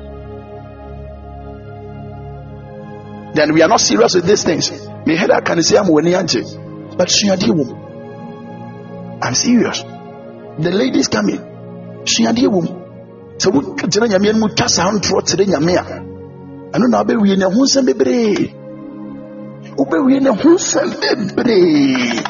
[3.35, 4.71] then we are not serious with these things.
[5.07, 6.43] Me head aka ne sɛ ama w'ani agye
[6.99, 7.75] but suadeɛ wɔ mu
[9.23, 9.85] i'm serious.
[10.59, 11.41] The ladies coming
[12.05, 12.82] suadeɛ wɔ mu
[13.43, 15.85] sɛ wogyina nyame anim twa saa ntorɔ kyerɛ nyame a
[16.73, 18.55] ɛno na wobɛwie ne ho nsɛm bebree.
[19.77, 22.23] Wobɛwie ne ho nsɛm bebree.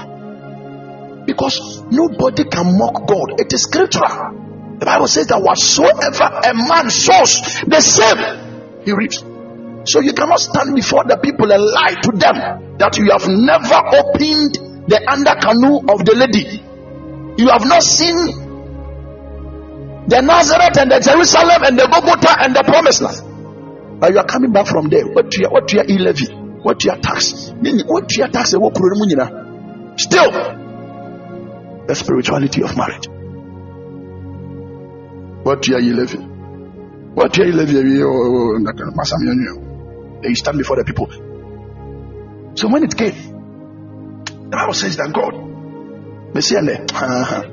[1.27, 3.41] Because nobody can mock god.
[3.41, 4.77] It is scriptural.
[4.79, 9.23] The bible says that whatsoever a man sows the same he reaps.
[9.85, 13.79] So you cannot stand before the people and lie to them that you have never
[13.95, 16.63] opened the under canoe of the lady.
[17.39, 18.42] You have not seen
[20.13, 23.17] the Nazareth and the Jerusalem and the Bogota and the promised land.
[23.99, 25.07] But you are coming back from there.
[25.07, 26.27] What to your what to your e levy?
[26.61, 27.51] What to your tax?
[27.51, 28.51] What to your tax?
[28.51, 30.31] Still,
[31.87, 33.09] the spirituality of marriage.
[35.45, 36.19] What to your e levy?
[36.19, 38.03] What to your e levy?
[38.03, 41.09] Oh, oh, oh, you stand before the people.
[42.55, 43.15] So when it came,
[44.25, 47.52] the Bible says that God, Messiah, uh-huh,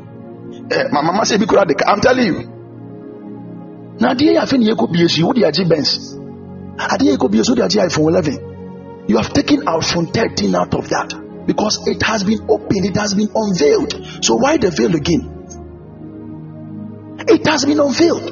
[0.72, 2.40] Eh, my mama said, I'm telling you.
[4.00, 6.16] Now, dear, I think you could be a you would be Benz.
[6.78, 9.06] I think you could be a iPhone 11.
[9.08, 11.14] You have taken iPhone 13 out of that
[11.48, 14.24] because it has been opened, it has been unveiled.
[14.24, 15.36] So, why the veil again?
[17.28, 18.30] It has been unveiled.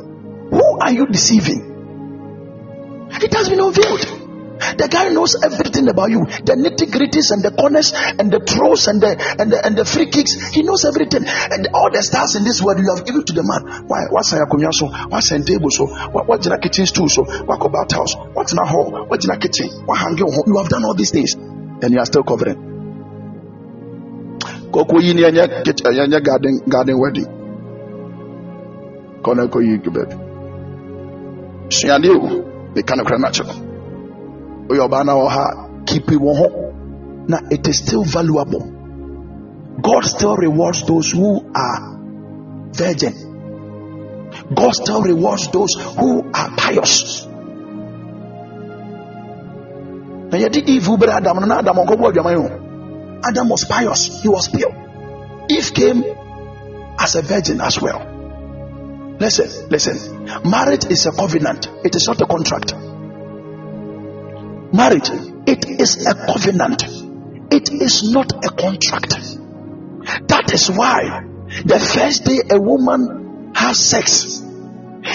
[0.51, 1.74] Who are you deceiving?
[3.12, 4.16] It has been unveiled.
[4.58, 8.88] The guy knows everything about you, the nitty gritties and the corners and the throws
[8.88, 10.34] and the and the and the free kicks.
[10.53, 11.26] He knows everything.
[11.26, 13.86] And all the stars in this world you have given to the man.
[13.86, 14.41] Why what's a
[14.74, 14.88] so?
[15.10, 15.86] What's a table so?
[16.10, 17.24] What what's in a kitchen stool so?
[17.45, 18.16] What about house?
[18.34, 19.05] What's in a hall?
[19.05, 19.70] What's in a kitchen?
[19.86, 22.58] What hang you You have done all these things, and you are still covering.
[24.72, 27.30] Koko yi ni anya garden garden wedding.
[29.22, 30.16] Kona ko yi baby.
[31.70, 33.66] Suade o, me kana kra na kyerɛ
[34.68, 35.45] woyɛ ɔbaa na wɔ ha
[35.86, 36.68] kipi wɔ ho
[37.28, 38.61] Now it is still valuable.
[39.82, 41.99] God still rewards those who are
[42.72, 43.13] virgin.
[44.55, 47.26] God still rewards those who are pious.
[50.32, 51.80] Na yɛde Eve Adam Adam.
[53.24, 54.22] Adam was pious.
[54.22, 54.74] He was pure.
[55.49, 56.03] Eve came
[56.97, 58.01] as a virgin as well.
[59.20, 60.26] Listen, listen.
[60.49, 61.68] Marriage is a covenant.
[61.84, 62.74] It is not a contract.
[64.74, 65.09] Marriage,
[65.47, 66.84] it is a covenant.
[67.51, 69.15] It is not a contract.
[70.28, 71.24] That is why
[71.65, 74.43] the first day a woman has sex,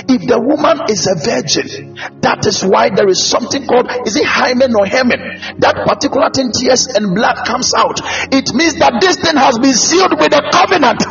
[0.09, 4.25] if the woman is a virgin, that is why there is something called is it
[4.25, 5.21] hymen or hemen?
[5.61, 8.01] That particular thing tears and blood comes out.
[8.33, 11.05] It means that this thing has been sealed with a covenant.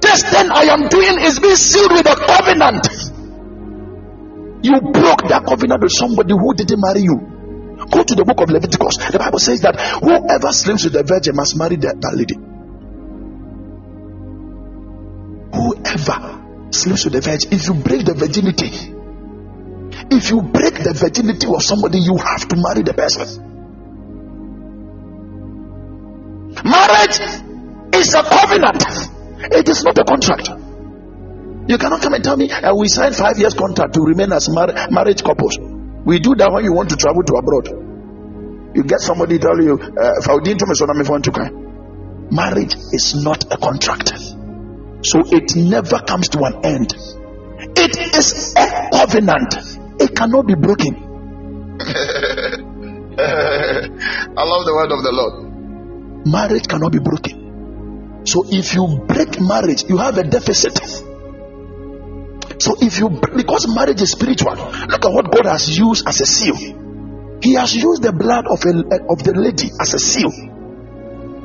[0.00, 2.88] This thing I am doing is being sealed with a covenant.
[4.62, 7.16] You broke that covenant with somebody who didn't marry you.
[7.90, 8.98] Go to the book of Leviticus.
[9.12, 12.34] The Bible says that whoever sleeps with a virgin must marry that, that lady.
[15.54, 18.98] Whoever sleeps with a virgin, if you break the virginity,
[20.10, 23.46] if you break the virginity of somebody, you have to marry the person.
[26.66, 27.22] Marriage
[27.94, 28.82] is a covenant,
[29.54, 30.57] it is not a contract.
[31.68, 34.48] You cannot come and tell me uh, we signed five years contract to remain as
[34.48, 35.58] mar- marriage couples.
[36.04, 37.68] We do that when you want to travel to abroad.
[38.74, 40.16] You get somebody tell you, uh,
[42.30, 44.12] marriage is not a contract.
[45.02, 46.94] So it never comes to an end.
[47.76, 49.54] It is a covenant.
[50.00, 50.94] It cannot be broken.
[53.18, 56.26] I love the word of the Lord.
[56.26, 58.24] Marriage cannot be broken.
[58.24, 61.07] So if you break marriage, you have a deficit.
[62.58, 66.26] So if you because marriage is spiritual, look at what God has used as a
[66.26, 66.56] seal.
[67.40, 68.74] He has used the blood of a,
[69.10, 70.30] of the lady as a seal.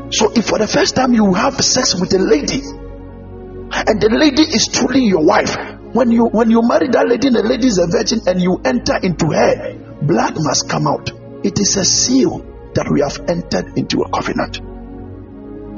[0.10, 4.42] So if for the first time you have sex with a lady, and the lady
[4.42, 5.56] is truly your wife,
[5.94, 8.98] when you when you marry that lady, the lady is a virgin, and you enter
[9.02, 11.12] into her, blood must come out.
[11.44, 12.40] It is a seal
[12.74, 14.58] that we have entered into a covenant.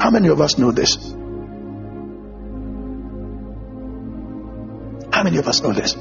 [0.01, 1.14] How many of us know this?
[5.25, 5.93] Many of us know this?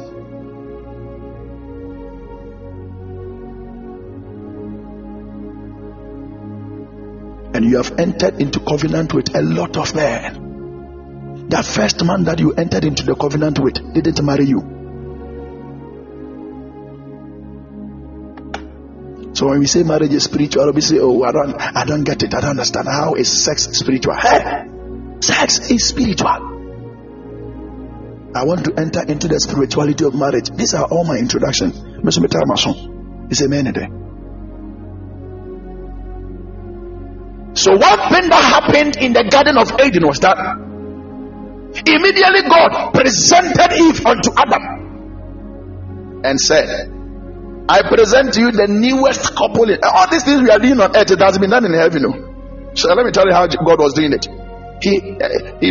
[7.55, 11.49] And you have entered into covenant with a lot of men.
[11.49, 14.61] That first man that you entered into the covenant with didn't marry you.
[19.35, 22.23] So when we say marriage is spiritual, we say, "Oh, I don't, I don't get
[22.23, 22.35] it.
[22.35, 22.89] I don't understand.
[22.89, 24.67] How is sex spiritual?" Hey,
[25.21, 26.54] sex is spiritual.
[28.35, 30.51] I want to enter into the spirituality of marriage.
[30.51, 31.71] These are all my introduction.
[33.31, 33.89] It's a man there.
[37.55, 40.37] So one thing that happened in the Garden of Eden was that
[41.87, 46.91] immediately God presented Eve unto Adam and said,
[47.69, 49.71] I present to you the newest couple.
[49.71, 52.03] In, all these things we are doing on earth, it has been done in heaven.
[52.03, 52.75] No?
[52.75, 54.27] So let me tell you how God was doing it.
[54.83, 55.71] He, eh, he,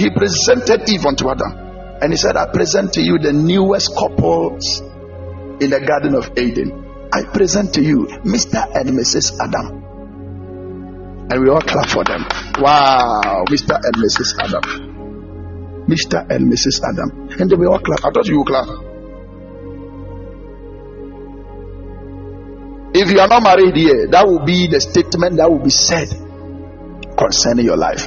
[0.00, 1.63] he presented Eve unto Adam.
[2.00, 4.80] And he said, I present to you the newest couples
[5.60, 7.08] in the Garden of Eden.
[7.12, 8.60] I present to you Mr.
[8.74, 9.38] and Mrs.
[9.40, 9.82] Adam.
[11.30, 12.26] And we all clap for them.
[12.58, 13.78] Wow, Mr.
[13.80, 14.34] and Mrs.
[14.42, 15.84] Adam.
[15.88, 16.28] Mr.
[16.30, 16.82] and Mrs.
[16.82, 17.40] Adam.
[17.40, 18.04] And we all clap.
[18.04, 18.68] I thought you would clap.
[22.96, 26.08] If you are not married here, that will be the statement that will be said
[27.16, 28.06] concerning your life.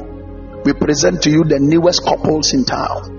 [0.64, 3.17] We present to you the newest couples in town.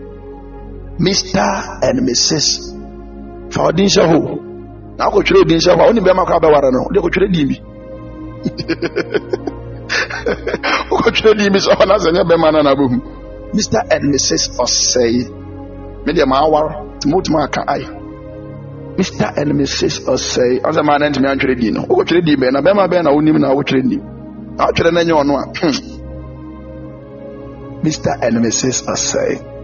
[0.98, 1.82] Mr.
[1.82, 2.74] and Mrs.
[3.52, 4.34] For Odinsha ho.
[4.98, 5.86] Now go trade Odinsha ho.
[5.88, 6.88] Only bema kwa bewara no.
[6.92, 7.60] They go trade dimi.
[10.90, 12.88] Go trade dimi so na senya bema na na bo.
[13.54, 13.80] Mr.
[13.90, 14.58] and Mrs.
[14.58, 15.28] Osei.
[16.06, 16.98] Me de ma awar.
[17.00, 17.80] Timot ma ka ai.
[18.98, 19.36] Mr.
[19.38, 20.00] and Mrs.
[20.06, 20.60] Osei.
[20.64, 21.86] Asa ma na ntimi antwere di no.
[21.86, 23.96] Go trade di be na bema be na wonim na wo trade di.
[23.96, 25.46] Na twere na nye ono a.
[27.84, 28.18] Mr.
[28.20, 28.84] and Mrs.
[28.88, 29.57] Osei.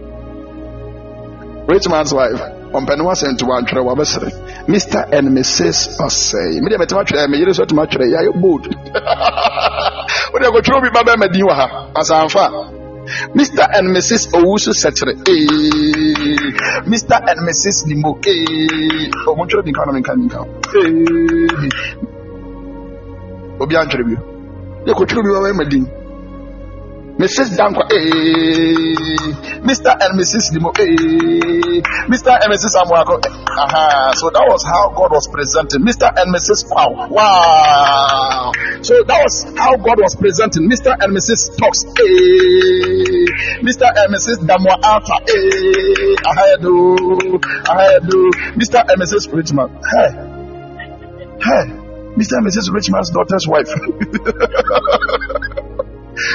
[1.67, 2.41] Rich man's wife.
[2.75, 4.29] Ɔmpɛne wasɛn to wantwerɛ wabɛsere
[4.67, 8.65] mr and mrs ɔsɛe medeɛ mɛtema twerɛ meyere so atuma twerɛ yɛayɛ bold
[10.33, 12.45] wode kɔtwerɛ obi babɛma din wɔ ha asamfa
[13.35, 15.13] mr and mrs owu so sɛkyerɛ
[16.91, 18.17] mr and mrs nimo
[19.29, 20.39] ɔmotwerɛ dinka no menka dinka
[23.61, 24.19] obi antwerɛ bio
[24.87, 25.85] yɛ kɔtwerɛ obi babɛma din
[27.17, 27.55] Mrs.
[27.55, 29.95] Dankwa, eh, Mr.
[30.03, 30.51] and Mrs.
[30.51, 31.79] Limo, eh,
[32.11, 32.35] Mr.
[32.35, 32.75] and Mrs.
[32.75, 33.23] Amwako.
[33.57, 36.11] Aha, so that was how God was presenting Mr.
[36.11, 36.67] and Mrs.
[36.69, 37.07] Wow.
[37.09, 38.51] Wow.
[38.81, 40.91] So that was how God was presenting Mr.
[40.91, 41.55] and Mrs.
[41.55, 43.87] Talks, eh, Mr.
[43.95, 44.43] and Mrs.
[44.43, 46.99] Damwa Alta, eh, aheadu,
[47.63, 48.27] aheadu,
[48.59, 48.83] Mr.
[48.91, 49.31] and Mrs.
[49.31, 49.71] Richmond.
[49.87, 50.11] Hey,
[51.39, 51.63] hey,
[52.19, 52.43] Mr.
[52.43, 52.73] and Mrs.
[52.73, 53.71] Richmond's daughter's wife.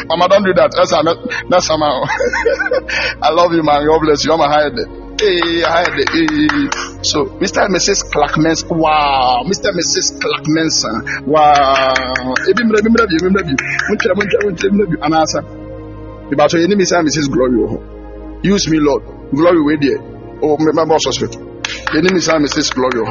[0.08, 0.72] Mama, don't do that.
[0.76, 1.16] That's not,
[1.48, 2.04] that's somehow.
[3.22, 3.86] I love you, man.
[3.86, 4.32] God bless you.
[4.32, 4.76] I'm a hide.
[5.20, 5.92] Hey, hide.
[6.12, 6.68] Hey.
[7.02, 7.64] So, Mr.
[7.64, 8.04] and Mrs.
[8.12, 8.64] Clarkmans.
[8.68, 9.42] Wow.
[9.46, 9.68] Mr.
[9.72, 10.20] and Mrs.
[10.20, 10.84] Clarkmans.
[11.26, 11.94] Wow.
[13.88, 14.14] Munchira.
[15.00, 15.40] Anasa.
[16.32, 16.98] About your enemy, Mr.
[16.98, 17.30] and Mrs.
[17.32, 17.58] Glory.
[17.64, 18.40] oh.
[18.42, 19.02] Use me, Lord.
[19.32, 19.98] Glory way there.
[20.42, 21.40] Oh, my boss hospital.
[21.92, 22.34] Enemy, Mr.
[22.36, 22.74] and Mrs.
[22.74, 23.00] Glory.
[23.00, 23.10] oh.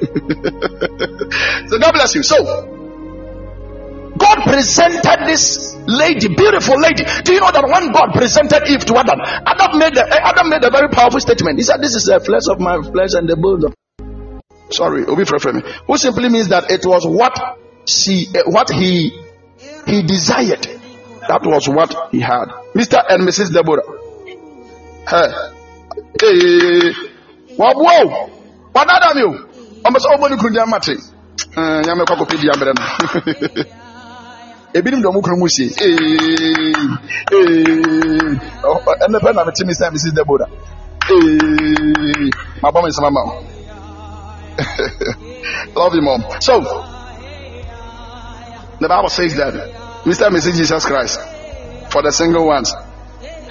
[1.68, 2.22] so, God bless you.
[2.22, 2.79] So,
[4.30, 7.02] God presented this lady, beautiful lady.
[7.24, 10.62] Do you know that when God presented Eve to Adam, Adam made a, Adam made
[10.62, 11.58] a very powerful statement.
[11.58, 13.74] He said, "This is the flesh of my flesh and the bones of."
[14.70, 17.34] Sorry, Obi Frefremi, who simply means that it was what
[17.86, 19.10] she, eh, what he,
[19.86, 20.62] he desired.
[21.26, 22.46] That was what he had.
[22.74, 23.02] Mr.
[23.08, 23.52] and Mrs.
[23.52, 23.82] Deborah.
[25.10, 25.26] Hey,
[27.58, 28.30] wow,
[28.70, 29.48] what Adam you?
[29.84, 31.02] Almost all money could mate.
[31.56, 33.64] Nyame kwa kopi di ambre no.
[34.74, 35.86] ebinom deɛ ɔmo kuro mu sie ee.
[37.32, 37.78] Ee
[39.10, 40.46] na mete mi sɛ mrs debora
[41.10, 42.30] ee
[42.62, 42.90] ma bɔ mi
[45.74, 46.22] love you mom.
[46.40, 46.60] So
[48.80, 49.54] the bible says that
[50.04, 51.20] mr and mrs jesus christ
[51.90, 52.74] for the single ones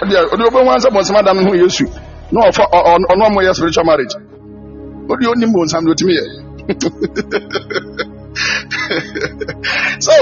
[0.02, 1.86] ɔdi ɔbɛn wɔn ansɛ bɔnsɛm adam ho yesu.
[2.32, 4.16] Na ɔfa ɔno ɔmo yɛ spiritual marriage.
[5.10, 6.26] Ɔdi onim bɔnsɛm de otimi yɛ.
[10.00, 10.16] so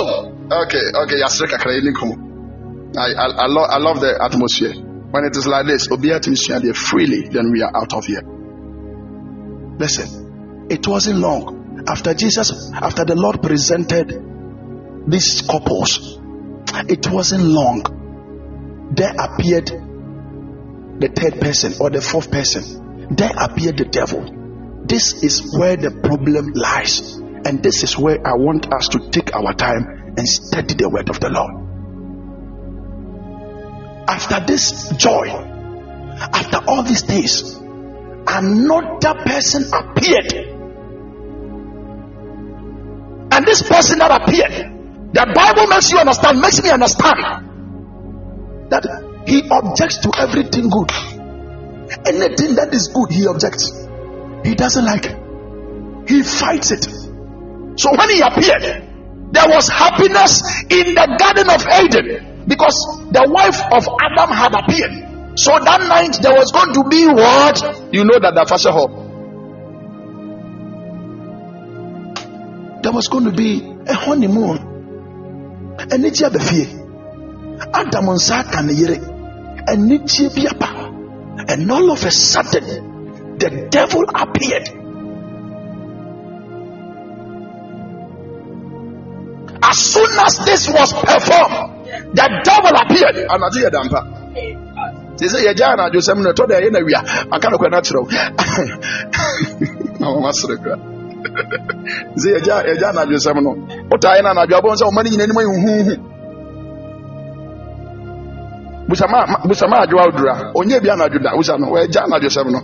[0.51, 1.23] okay okay yi
[2.97, 4.73] I, I, I, lo- I love the atmosphere.
[4.73, 8.23] When it is like this tumi sua deɛ freely then we are out of here.
[9.77, 14.11] Listen it wasn't long after jesus after the lord presented
[15.07, 16.17] these couples
[16.87, 18.91] it wasn't long.
[18.95, 23.15] There appeared the third person or the fourth person.
[23.15, 24.83] There appeared the devil.
[24.85, 29.33] This is where the problem lies and this is where i want us to take
[29.33, 31.53] our time and study the word of the lord.
[34.09, 37.55] After this joy after all these days
[38.27, 40.33] another person appeared.
[43.31, 47.23] And this person that appeared the bible makes you understand makes me understand
[48.71, 48.83] that
[49.25, 50.91] he objects to everything good.
[52.05, 53.71] Anything that is good he objects.
[54.43, 56.09] He doesn't like it.
[56.09, 57.06] He fights it
[57.77, 58.87] so when he appeared
[59.31, 62.75] there was happiness in the garden of eden because
[63.11, 65.37] the wife of adam had appeared.
[65.37, 67.93] So that night there was going to be what?
[67.93, 68.87] You know that the first hall.
[72.81, 75.75] There was going to be a honeymoon.
[75.77, 76.65] Anigye aba fie
[77.73, 78.97] adam nsa aka ne yere
[79.67, 80.69] anigye bi aba
[81.51, 84.71] and all of a sudden the devil appeared
[89.69, 93.17] As soon as this was performed, the devil appeared.
[93.27, 94.01] Anadịghị dampa.
[95.17, 96.99] Sisi yɛ gyaa anadwo sɛm na ɛtɔ da ɛyɛ na wia
[97.31, 98.05] aka no kɔ na kyerɛw
[99.99, 100.77] na wɔn asere kura
[102.15, 103.51] sisi yɛ gyaa yɛ gyaa anadwo sɛm no
[103.95, 105.93] ɔtaa yɛ na anadwo abɔ nsɛm ɔma ne nyina anim ayɛ huhuhu
[108.87, 112.59] busama busama adwo awodura onye bi anadwo da wusa no wɔyɛ gyaa anadwo sɛm no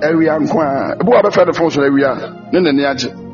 [0.00, 2.10] ɛwia nko a ebi wɔ abɛfra ne fɔn so ɛwia
[2.52, 3.27] ne nani agye.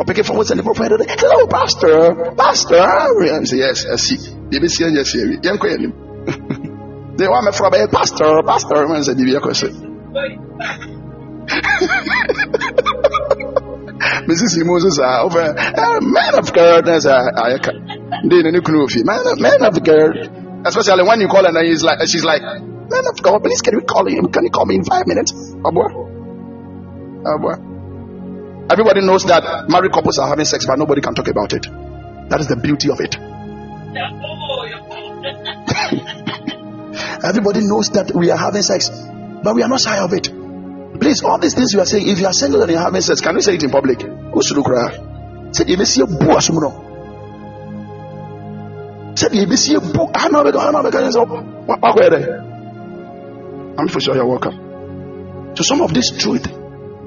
[0.00, 2.32] Ɔpeke fɔwɔ sɛ ne fɔfɔ yɛ dɛ hello pastor.
[2.36, 2.86] Pastor
[3.34, 4.16] and say yes asi
[4.50, 5.92] deɛ ebesi ɛnyɛ si awi yɛn kɔ yɛn nim
[7.16, 9.68] de wa mɛfra bɛyɛ pastor pastor sɛ biribi ɛkɔ sɛ
[14.28, 15.42] mrs ni mo nso saa ɔfɛ
[16.14, 17.12] man of god sɛ
[17.44, 17.72] ayɛka
[18.28, 20.30] de ne ne kunu ofi man of god.
[20.62, 23.80] Especially when you call and he's like she's like man of god please can you
[23.80, 24.30] call him?
[24.30, 25.32] Can you call me in five minutes?
[25.64, 25.88] Oh, ɔboa
[27.24, 27.54] ɔboa.
[27.56, 27.69] Oh,
[28.70, 31.66] Everybody knows that married couples are having sex, but nobody can talk about it.
[32.30, 33.16] That is the beauty of it.
[37.24, 38.88] Everybody knows that we are having sex,
[39.42, 40.30] but we are not shy of it.
[41.00, 43.20] Please, all these things you are saying, if you are single and you're having sex,
[43.20, 44.02] can you say it in public?
[44.02, 45.50] Who should cry?
[45.50, 46.86] Said you may see a boo asumuno.
[49.18, 50.08] Said you may see a boo.
[50.14, 50.82] I know I know
[51.66, 51.82] what
[53.78, 55.54] I'm for sure you're welcome.
[55.56, 56.46] To some of this truth,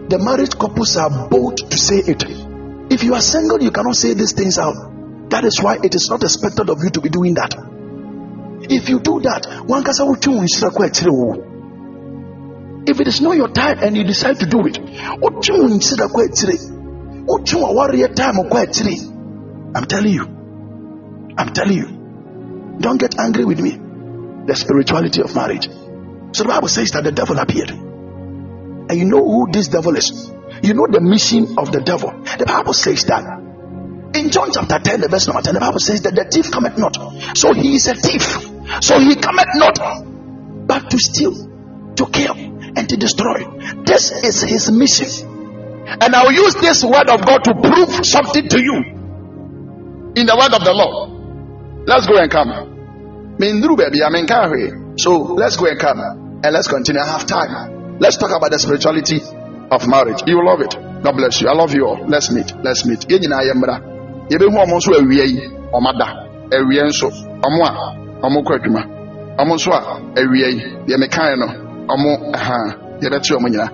[0.10, 2.24] the married couples are bold to say it.
[2.92, 4.76] If you are single, you cannot say these things out.
[5.30, 7.56] That is why it is not expected of you to be doing that.
[8.70, 11.54] If you do that, one nhyira kɔ akyire.
[12.86, 14.78] If it is not your time and you decide to do it.
[19.76, 20.26] I'm telling you.
[21.38, 21.88] I'm telling you.
[22.80, 23.80] Don't get angry with me.
[24.46, 25.70] The spirituality of marriage.
[26.34, 27.72] So the Bible says that the devil appeared.
[28.90, 30.32] And you know who this devil is.
[30.62, 32.12] You know the mission of the devil.
[32.12, 33.24] The Bible says that
[34.16, 36.78] in John chapter 10, the verse number 10, the Bible says that the thief cometh
[36.78, 36.96] not.
[37.36, 38.24] So he is a thief.
[38.82, 39.80] So he cometh not
[40.68, 41.34] but to steal,
[41.96, 43.44] to kill, and to destroy.
[43.84, 45.28] This is his mission.
[45.86, 48.76] And I'll use this word of God to prove something to you
[50.16, 51.10] in the word of the Lord.
[51.88, 52.70] Let's go and come.
[54.98, 57.02] So let's go and come and let's continue.
[57.02, 57.73] I have time.
[58.00, 59.22] Let's talk about the spirituality
[59.72, 60.24] of marriage.
[60.26, 60.76] You will love it.
[61.04, 61.48] God bless you.
[61.50, 62.06] I love you all.
[62.08, 62.54] Let's meet.
[62.64, 63.02] Let's meet.
[63.08, 63.76] Yɛn nyinaa yɛ mmra.
[64.30, 65.50] Yɛbɛhu ɔmo nso awia yi.
[65.74, 66.08] Ɔmo ada.
[66.52, 67.10] Awia nso.
[67.44, 67.72] Ɔmo a
[68.26, 68.82] ɔmo kɔ adwuma.
[69.38, 69.82] Ɔmo nso a
[70.20, 70.64] awia yi.
[70.88, 71.48] Deɛ mekae no.
[71.94, 73.00] Ɔmo ɛhan.
[73.02, 73.70] Yɛbɛte ɔmo nyinaa.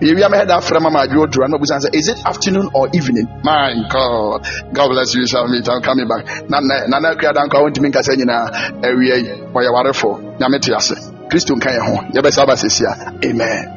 [0.00, 3.26] Yɛwia mɛ hɛda afra mama adwo dura na obusan sɛ is it afternoon or evening?
[3.42, 4.46] My God.
[4.72, 5.22] God bless you.
[5.22, 5.68] We shall meet.
[5.68, 6.48] I'm coming back.
[6.50, 9.30] Nana nana kura danko a wɔntumi nkasa nyinaa awia yi.
[9.54, 10.38] Wɔyɛ warefo.
[10.38, 11.13] Nyame te ase.
[11.34, 11.96] Kristo nka yɛn ho.
[12.14, 12.92] Yɛbɛsa aba sisi a.
[13.26, 13.73] Amen.